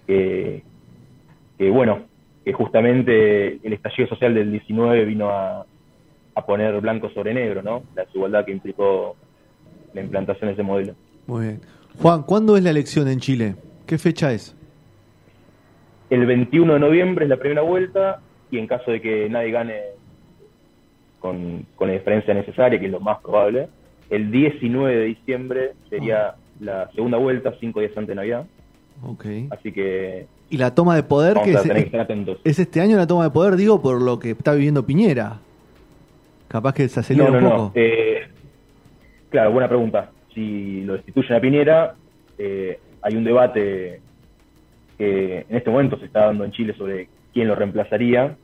que, 0.06 0.62
que, 1.58 1.70
bueno, 1.70 2.02
que 2.44 2.52
justamente 2.52 3.60
el 3.62 3.72
estallido 3.72 4.08
social 4.08 4.34
del 4.34 4.50
19 4.50 5.04
vino 5.04 5.30
a, 5.30 5.64
a 6.34 6.44
poner 6.44 6.80
blanco 6.80 7.08
sobre 7.10 7.32
negro, 7.34 7.62
¿no? 7.62 7.82
La 7.94 8.04
desigualdad 8.04 8.44
que 8.44 8.52
implicó 8.52 9.16
la 9.94 10.02
implantación 10.02 10.48
de 10.48 10.54
ese 10.54 10.62
modelo. 10.62 10.94
Muy 11.26 11.46
bien. 11.46 11.60
Juan, 12.00 12.22
¿cuándo 12.22 12.56
es 12.56 12.64
la 12.64 12.70
elección 12.70 13.08
en 13.08 13.20
Chile? 13.20 13.54
¿Qué 13.86 13.96
fecha 13.98 14.32
es? 14.32 14.55
El 16.10 16.26
21 16.26 16.74
de 16.74 16.80
noviembre 16.80 17.24
es 17.24 17.28
la 17.28 17.36
primera 17.36 17.62
vuelta 17.62 18.20
y 18.50 18.58
en 18.58 18.66
caso 18.66 18.90
de 18.90 19.00
que 19.00 19.28
nadie 19.28 19.50
gane 19.50 19.80
con, 21.18 21.66
con 21.74 21.88
la 21.88 21.94
diferencia 21.94 22.32
necesaria, 22.34 22.78
que 22.78 22.86
es 22.86 22.92
lo 22.92 23.00
más 23.00 23.20
probable, 23.20 23.68
el 24.10 24.30
19 24.30 24.96
de 24.96 25.04
diciembre 25.04 25.72
sería 25.90 26.34
la 26.60 26.88
segunda 26.94 27.18
vuelta, 27.18 27.54
cinco 27.60 27.80
días 27.80 27.92
antes 27.96 28.08
de 28.08 28.14
Navidad. 28.14 28.46
Ok. 29.02 29.26
Así 29.50 29.72
que 29.72 30.26
¿Y 30.48 30.56
la 30.58 30.74
toma 30.74 30.94
de 30.94 31.02
poder 31.02 31.34
vamos 31.34 31.48
que 31.48 31.56
a 31.56 31.60
es, 31.60 31.62
tener 31.64 31.76
que 31.78 31.86
estar 31.86 32.00
atentos. 32.02 32.38
es 32.44 32.58
este 32.58 32.80
año 32.80 32.96
la 32.96 33.06
toma 33.06 33.24
de 33.24 33.30
poder, 33.30 33.56
digo, 33.56 33.82
por 33.82 34.00
lo 34.00 34.18
que 34.18 34.30
está 34.30 34.54
viviendo 34.54 34.86
Piñera? 34.86 35.38
Capaz 36.48 36.72
que 36.74 36.88
se 36.88 37.00
acelera 37.00 37.30
no, 37.30 37.40
no, 37.40 37.46
un 37.46 37.52
poco. 37.52 37.62
no. 37.64 37.72
Eh, 37.74 38.28
claro, 39.28 39.50
buena 39.50 39.68
pregunta. 39.68 40.10
Si 40.32 40.82
lo 40.82 40.94
destituyen 40.94 41.34
a 41.34 41.40
Piñera, 41.40 41.94
eh, 42.38 42.78
hay 43.02 43.16
un 43.16 43.24
debate 43.24 44.00
que 44.98 45.46
en 45.48 45.56
este 45.56 45.70
momento 45.70 45.98
se 45.98 46.06
está 46.06 46.26
dando 46.26 46.44
en 46.44 46.52
Chile 46.52 46.74
sobre 46.76 47.08
quién 47.32 47.48
lo 47.48 47.54
reemplazaría. 47.54 48.36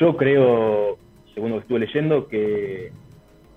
Yo 0.00 0.16
creo, 0.16 0.98
según 1.34 1.50
lo 1.50 1.56
que 1.56 1.62
estuve 1.62 1.80
leyendo, 1.80 2.28
que 2.28 2.90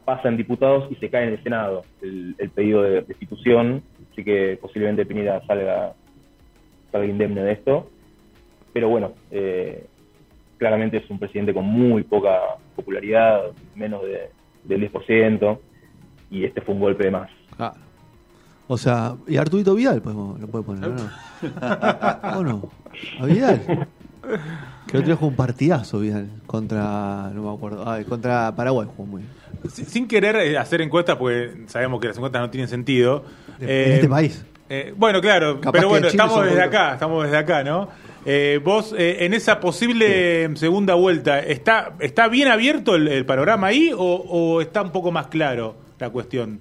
pasa 0.05 0.29
en 0.29 0.37
diputados 0.37 0.89
y 0.91 0.95
se 0.95 1.09
cae 1.09 1.23
en 1.23 1.33
el 1.33 1.43
Senado 1.43 1.83
el, 2.01 2.35
pedido 2.53 2.81
de 2.81 3.01
destitución, 3.01 3.81
así 4.11 4.23
que 4.23 4.57
posiblemente 4.61 5.05
Piñera 5.05 5.45
salga, 5.45 5.93
salga 6.91 7.07
indemne 7.07 7.43
de 7.43 7.51
esto. 7.53 7.89
Pero 8.73 8.89
bueno, 8.89 9.13
eh, 9.31 9.85
claramente 10.57 10.97
es 10.97 11.09
un 11.09 11.19
presidente 11.19 11.53
con 11.53 11.65
muy 11.65 12.03
poca 12.03 12.39
popularidad, 12.75 13.51
menos 13.75 14.03
de, 14.03 14.29
del 14.63 14.91
10%, 14.91 15.59
y 16.29 16.43
este 16.43 16.61
fue 16.61 16.75
un 16.75 16.81
golpe 16.81 17.05
de 17.05 17.11
más. 17.11 17.31
Claro. 17.55 17.86
O 18.67 18.77
sea, 18.77 19.15
y 19.27 19.37
Arturito 19.37 19.75
Vidal 19.75 20.01
pues, 20.01 20.15
lo 20.15 20.47
puede 20.47 20.63
poner, 20.65 20.89
¿o 20.89 20.93
no? 20.93 21.09
¿O 22.39 22.43
no? 22.43 22.69
¿A 23.21 23.25
Vidal? 23.25 23.87
Que 24.87 24.97
el 24.97 24.97
otro 24.99 25.01
día 25.07 25.15
jugó 25.15 25.27
un 25.29 25.35
partidazo, 25.35 25.99
Vidal, 25.99 26.27
contra, 26.45 27.29
no 27.33 27.43
me 27.43 27.53
acuerdo, 27.55 27.89
ay, 27.89 28.03
contra 28.05 28.53
Paraguay 28.55 28.87
jugó 28.95 29.07
muy 29.09 29.21
bien. 29.21 29.33
Sin 29.71 29.85
sin 29.85 30.07
querer 30.07 30.35
eh, 30.37 30.57
hacer 30.57 30.81
encuestas, 30.81 31.15
porque 31.17 31.63
sabemos 31.67 31.99
que 32.01 32.07
las 32.09 32.17
encuestas 32.17 32.41
no 32.41 32.49
tienen 32.49 32.67
sentido. 32.67 33.23
En 33.59 33.69
Eh, 33.69 33.95
este 33.95 34.09
país. 34.09 34.45
eh, 34.69 34.93
bueno, 34.97 35.21
claro, 35.21 35.59
Capaz 35.61 35.71
pero 35.79 35.89
bueno, 35.89 36.07
estamos 36.07 36.43
desde 36.45 36.61
acá, 36.61 36.93
estamos 36.93 37.23
desde 37.23 37.37
acá, 37.37 37.63
¿no? 37.63 37.87
Eh, 38.25 38.59
vos, 38.63 38.93
eh, 38.97 39.25
en 39.25 39.33
esa 39.33 39.59
posible 39.61 40.53
segunda 40.57 40.95
vuelta, 40.95 41.39
¿está, 41.39 41.93
¿está 41.99 42.27
bien 42.27 42.49
abierto 42.49 42.95
el, 42.95 43.07
el 43.07 43.25
panorama 43.25 43.67
ahí 43.67 43.91
o, 43.93 43.97
o 43.99 44.59
está 44.61 44.81
un 44.81 44.91
poco 44.91 45.11
más 45.13 45.27
claro 45.27 45.75
la 45.99 46.09
cuestión? 46.09 46.59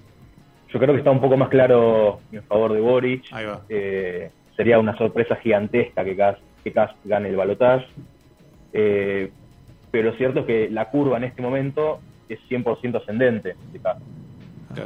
Yo 0.77 0.81
creo 0.81 0.93
que 0.93 0.99
está 0.99 1.11
un 1.11 1.23
poco 1.23 1.39
más 1.39 1.49
claro 1.49 2.21
en 2.31 2.43
favor 2.43 2.75
de 2.75 2.81
Boric. 2.81 3.33
Ahí 3.33 3.47
va. 3.47 3.63
Eh, 3.67 4.31
sería 4.59 4.79
una 4.79 4.95
sorpresa 4.99 5.35
gigantesca 5.37 6.05
que 6.05 6.15
Kass, 6.15 6.37
que 6.63 6.71
Kass 6.71 6.91
gane 7.03 7.31
el 7.31 7.37
balotaje. 7.37 7.87
Eh, 8.75 9.31
pero 9.91 10.11
lo 10.11 10.17
cierto 10.19 10.41
es 10.41 10.45
que 10.45 10.69
la 10.69 10.91
curva 10.91 11.17
en 11.17 11.25
este 11.25 11.41
momento 11.41 12.01
es 12.29 12.39
100% 12.51 13.01
ascendente 13.01 13.57
de 13.73 13.79
Kass. 13.79 14.03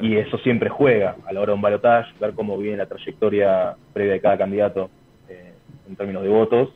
Y 0.01 0.15
eso 0.15 0.39
siempre 0.39 0.71
juega 0.71 1.17
a 1.27 1.33
la 1.33 1.41
hora 1.41 1.51
de 1.51 1.57
un 1.57 1.63
balotaje, 1.63 2.15
ver 2.21 2.35
cómo 2.35 2.57
viene 2.57 2.77
la 2.77 2.87
trayectoria 2.87 3.75
previa 3.93 4.13
de 4.13 4.21
cada 4.21 4.39
candidato 4.39 4.91
eh, 5.29 5.55
en 5.89 5.97
términos 5.97 6.23
de 6.23 6.29
votos. 6.29 6.69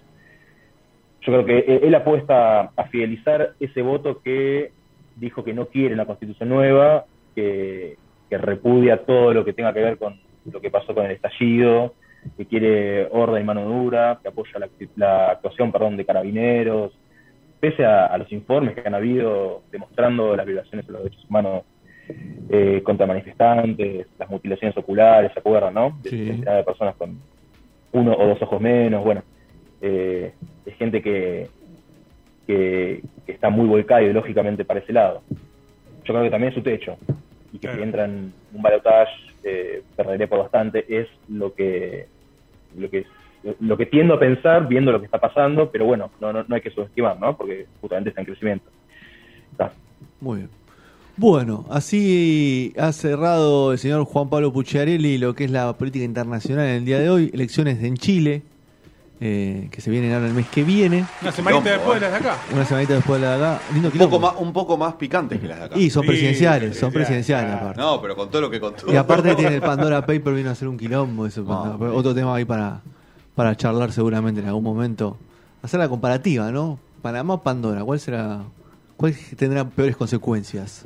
Yo 1.21 1.33
creo 1.35 1.45
que 1.45 1.59
eh, 1.59 1.81
él 1.85 1.95
apuesta 1.95 2.73
a 2.75 2.85
fidelizar 2.91 3.53
ese 3.61 3.81
voto 3.81 4.21
que 4.23 4.73
dijo 5.15 5.45
que 5.45 5.55
no 5.55 5.67
quiere 5.67 5.95
una 5.95 6.05
constitución 6.05 6.49
nueva, 6.49 7.05
que, 7.37 7.97
que 8.29 8.39
repudia 8.39 8.99
todo 9.05 9.33
lo 9.33 9.45
que 9.45 9.53
tenga 9.53 9.73
que 9.73 9.81
ver 9.81 9.99
con 9.99 10.19
lo 10.51 10.61
que 10.61 10.71
pasó 10.71 10.95
con 10.95 11.07
el 11.07 11.13
estallido, 11.13 11.95
que 12.37 12.47
quiere 12.47 13.07
orden 13.11 13.43
y 13.43 13.45
mano 13.47 13.65
dura, 13.65 14.19
que 14.23 14.29
apoya 14.29 14.59
la, 14.59 14.69
la 14.97 15.31
actuación 15.33 15.73
perdón, 15.73 15.97
de 15.97 16.05
carabineros, 16.05 16.93
pese 17.61 17.85
a, 17.85 18.07
a 18.07 18.19
los 18.19 18.31
informes 18.33 18.75
que 18.75 18.87
han 18.87 18.95
habido 18.95 19.63
demostrando 19.71 20.37
las 20.37 20.47
violaciones 20.47 20.87
de 20.87 20.93
los 20.93 21.05
derechos 21.05 21.25
humanos 21.29 21.63
eh, 22.51 22.83
contra 22.85 23.07
manifestantes, 23.07 24.07
las 24.19 24.29
mutilaciones 24.29 24.77
oculares, 24.77 25.33
¿se 25.33 25.41
acuerdan, 25.41 25.73
no? 25.75 25.99
De 26.03 26.11
Sí. 26.11 26.25
de 26.43 26.63
personas 26.65 26.95
con 26.97 27.19
uno 27.93 28.13
o 28.15 28.27
dos 28.27 28.43
ojos 28.43 28.61
menos, 28.61 29.03
bueno, 29.05 29.23
eh, 29.81 30.33
es 30.67 30.75
gente 30.77 31.01
que, 31.01 31.49
que, 32.47 33.03
que 33.25 33.33
está 33.33 33.49
muy 33.51 33.67
volcada 33.67 34.03
ideológicamente 34.03 34.65
para 34.65 34.81
ese 34.81 34.93
lado. 34.93 35.23
Yo 35.31 36.13
creo 36.13 36.23
que 36.25 36.31
también 36.31 36.51
es 36.51 36.55
su 36.55 36.63
techo, 36.63 36.97
que 37.65 37.69
Claro. 37.73 37.83
si 37.83 37.85
entra 37.85 38.05
en 38.05 38.33
un 38.53 38.63
balotaje 38.63 39.13
eh, 39.43 39.83
perderé 39.97 40.27
por 40.27 40.39
bastante, 40.39 40.85
es 40.89 41.09
lo 41.29 41.55
que, 41.55 42.07
lo 42.77 42.91
que 42.91 43.07
lo 43.61 43.77
que 43.77 43.85
tiendo 43.85 44.15
a 44.15 44.19
pensar 44.19 44.67
viendo 44.67 44.91
lo 44.91 45.01
que 45.01 45.05
está 45.05 45.21
pasando, 45.21 45.71
pero 45.71 45.85
bueno, 45.85 46.11
no, 46.21 46.33
no, 46.33 46.45
no 46.49 46.55
hay 46.55 46.63
que 46.63 46.71
subestimar, 46.71 47.21
¿no? 47.21 47.37
Porque 47.37 47.67
justamente 47.81 48.09
está 48.09 48.23
en 48.23 48.27
crecimiento. 48.27 48.71
Está. 49.53 49.73
Muy 50.21 50.39
bien. 50.39 50.51
Bueno, 51.17 51.65
así 51.71 52.73
ha 52.77 52.91
cerrado 52.93 53.73
el 53.73 53.79
señor 53.79 54.05
Juan 54.05 54.29
Pablo 54.29 54.53
Pucciarelli 54.53 55.19
lo 55.19 55.35
que 55.35 55.45
es 55.45 55.51
la 55.51 55.73
política 55.75 56.05
internacional 56.05 56.67
en 56.67 56.75
el 56.77 56.85
día 56.85 56.99
de 56.99 57.11
hoy. 57.11 57.31
Elecciones 57.33 57.83
en 57.85 57.97
Chile, 57.97 58.43
eh, 59.21 59.69
que 59.71 59.81
se 59.81 59.91
vienen 59.91 60.13
ahora 60.13 60.27
el 60.27 60.35
mes 60.35 60.47
que 60.49 60.65
viene. 60.65 61.05
Una 61.23 61.33
semanita 61.33 61.63
Quilombo, 61.63 61.71
después 61.71 61.97
eh. 61.97 62.01
de 62.05 62.11
las 62.11 62.23
de 62.23 62.29
acá. 62.29 62.39
Una 62.53 62.65
semanita 62.65 62.95
después 62.95 63.21
de 63.21 63.27
la 63.27 63.37
de 63.39 63.45
acá. 63.45 63.61
Lindo 63.73 63.89
Un 63.91 63.99
poco, 63.99 64.19
más, 64.21 64.35
un 64.39 64.53
poco 64.53 64.77
más 64.77 64.95
picantes 64.95 65.41
que 65.41 65.47
las 65.49 65.59
de 65.59 65.65
acá. 65.67 65.79
Y 65.79 65.91
son 65.91 66.03
Sí, 66.03 66.09
presidenciales, 66.09 66.79
son 66.79 66.91
sí, 66.91 66.95
presidenciales 66.95 67.47
claro. 67.51 67.61
aparte. 67.63 67.81
No, 67.81 68.01
pero 68.03 68.17
con 68.17 68.31
todo 68.31 68.43
lo 68.43 68.51
que 68.51 68.61
contó. 68.61 68.93
Y 68.93 68.97
aparte 68.97 69.35
tiene 69.35 69.55
el 69.57 69.61
Pandora 69.63 70.05
Paper, 70.05 70.35
vino 70.35 70.49
a 70.49 70.53
hacer 70.53 70.69
un 70.69 70.77
quilombo. 70.77 71.27
Eso, 71.27 71.43
No, 71.43 71.49
Pandora- 71.49 71.93
otro 71.93 72.15
tema 72.15 72.35
ahí 72.35 72.45
para, 72.45 72.81
para 73.35 73.57
charlar 73.57 73.93
seguramente 73.93 74.41
en 74.41 74.49
algún 74.49 74.65
momento. 74.65 75.17
Hacer 75.63 75.81
la 75.81 75.89
comparativa, 75.89 76.51
¿no? 76.51 76.79
Panamá, 77.01 77.43
Pandora, 77.43 77.83
¿cuál 77.85 78.01
será? 78.01 78.41
¿Cuál 78.97 79.15
tendrá 79.37 79.65
peores 79.65 79.97
consecuencias? 79.97 80.85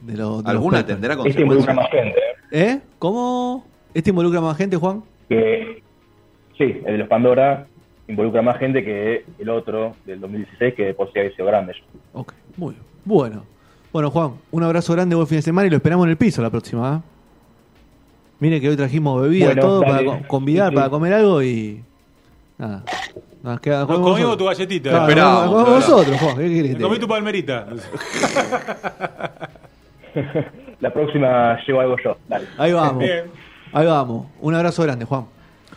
De 0.00 0.16
lo- 0.16 0.42
de 0.42 0.50
¿Alguna 0.50 0.84
tendrá 0.86 1.14
Este 1.24 1.42
involucra 1.42 1.74
consecuencias? 1.74 1.76
más 1.76 1.90
gente. 1.90 2.18
¿eh? 2.50 2.70
¿Eh? 2.72 2.80
¿Cómo? 2.98 3.64
¿Este 3.94 4.10
involucra 4.10 4.40
más 4.40 4.56
gente, 4.56 4.76
Juan? 4.76 5.02
Que, 5.28 5.81
sí, 6.58 6.64
el 6.64 6.92
de 6.92 6.98
los 6.98 7.08
Pandora 7.08 7.66
involucra 8.08 8.42
más 8.42 8.58
gente 8.58 8.84
que 8.84 9.24
el 9.38 9.48
otro 9.48 9.94
del 10.04 10.20
2016, 10.20 10.74
que 10.74 10.92
por 10.94 11.12
sí 11.12 11.18
había 11.18 11.30
sido 11.32 11.46
grande. 11.46 11.74
Ok, 12.12 12.32
muy 12.56 12.74
bien. 12.74 12.84
Bueno. 13.04 13.44
Bueno, 13.92 14.10
Juan, 14.10 14.32
un 14.50 14.62
abrazo 14.62 14.92
grande, 14.94 15.14
buen 15.14 15.26
fin 15.28 15.36
de 15.38 15.42
semana 15.42 15.66
y 15.66 15.70
lo 15.70 15.76
esperamos 15.76 16.06
en 16.06 16.10
el 16.10 16.16
piso 16.16 16.40
la 16.42 16.48
próxima. 16.50 16.96
¿eh? 16.96 17.08
Mire 18.40 18.60
que 18.60 18.68
hoy 18.70 18.76
trajimos 18.76 19.20
bebida, 19.22 19.46
Bueno, 19.46 19.60
todo 19.62 19.80
dale. 19.82 19.92
para 19.92 20.04
co- 20.22 20.28
convidar, 20.28 20.68
Sí, 20.68 20.70
sí. 20.70 20.76
para 20.76 20.90
comer 20.90 21.12
algo 21.14 21.42
y. 21.42 21.82
Nada. 22.58 22.82
Nos 23.42 23.60
queda, 23.60 23.80
Nos 23.80 23.86
comimos 23.88 24.14
tu 24.16 24.22
nosotros. 24.22 24.48
galletita. 24.58 24.90
Claro, 24.90 25.04
Esperábamos, 25.04 25.44
comemos 25.50 25.64
claro. 25.64 25.80
nosotros, 25.96 26.20
Juan. 26.20 26.36
¿Qué 26.38 26.78
comí 26.80 26.98
tu 26.98 27.08
palmerita. 27.08 27.66
La 30.80 30.92
próxima 30.92 31.58
llevo 31.66 31.80
algo 31.80 31.96
yo. 32.04 32.16
Dale. 32.28 32.46
Ahí 32.58 32.72
vamos. 32.72 32.98
Bien. 32.98 33.24
Ahí 33.72 33.86
vamos. 33.86 34.26
Un 34.40 34.54
abrazo 34.54 34.82
grande, 34.82 35.04
Juan. 35.04 35.24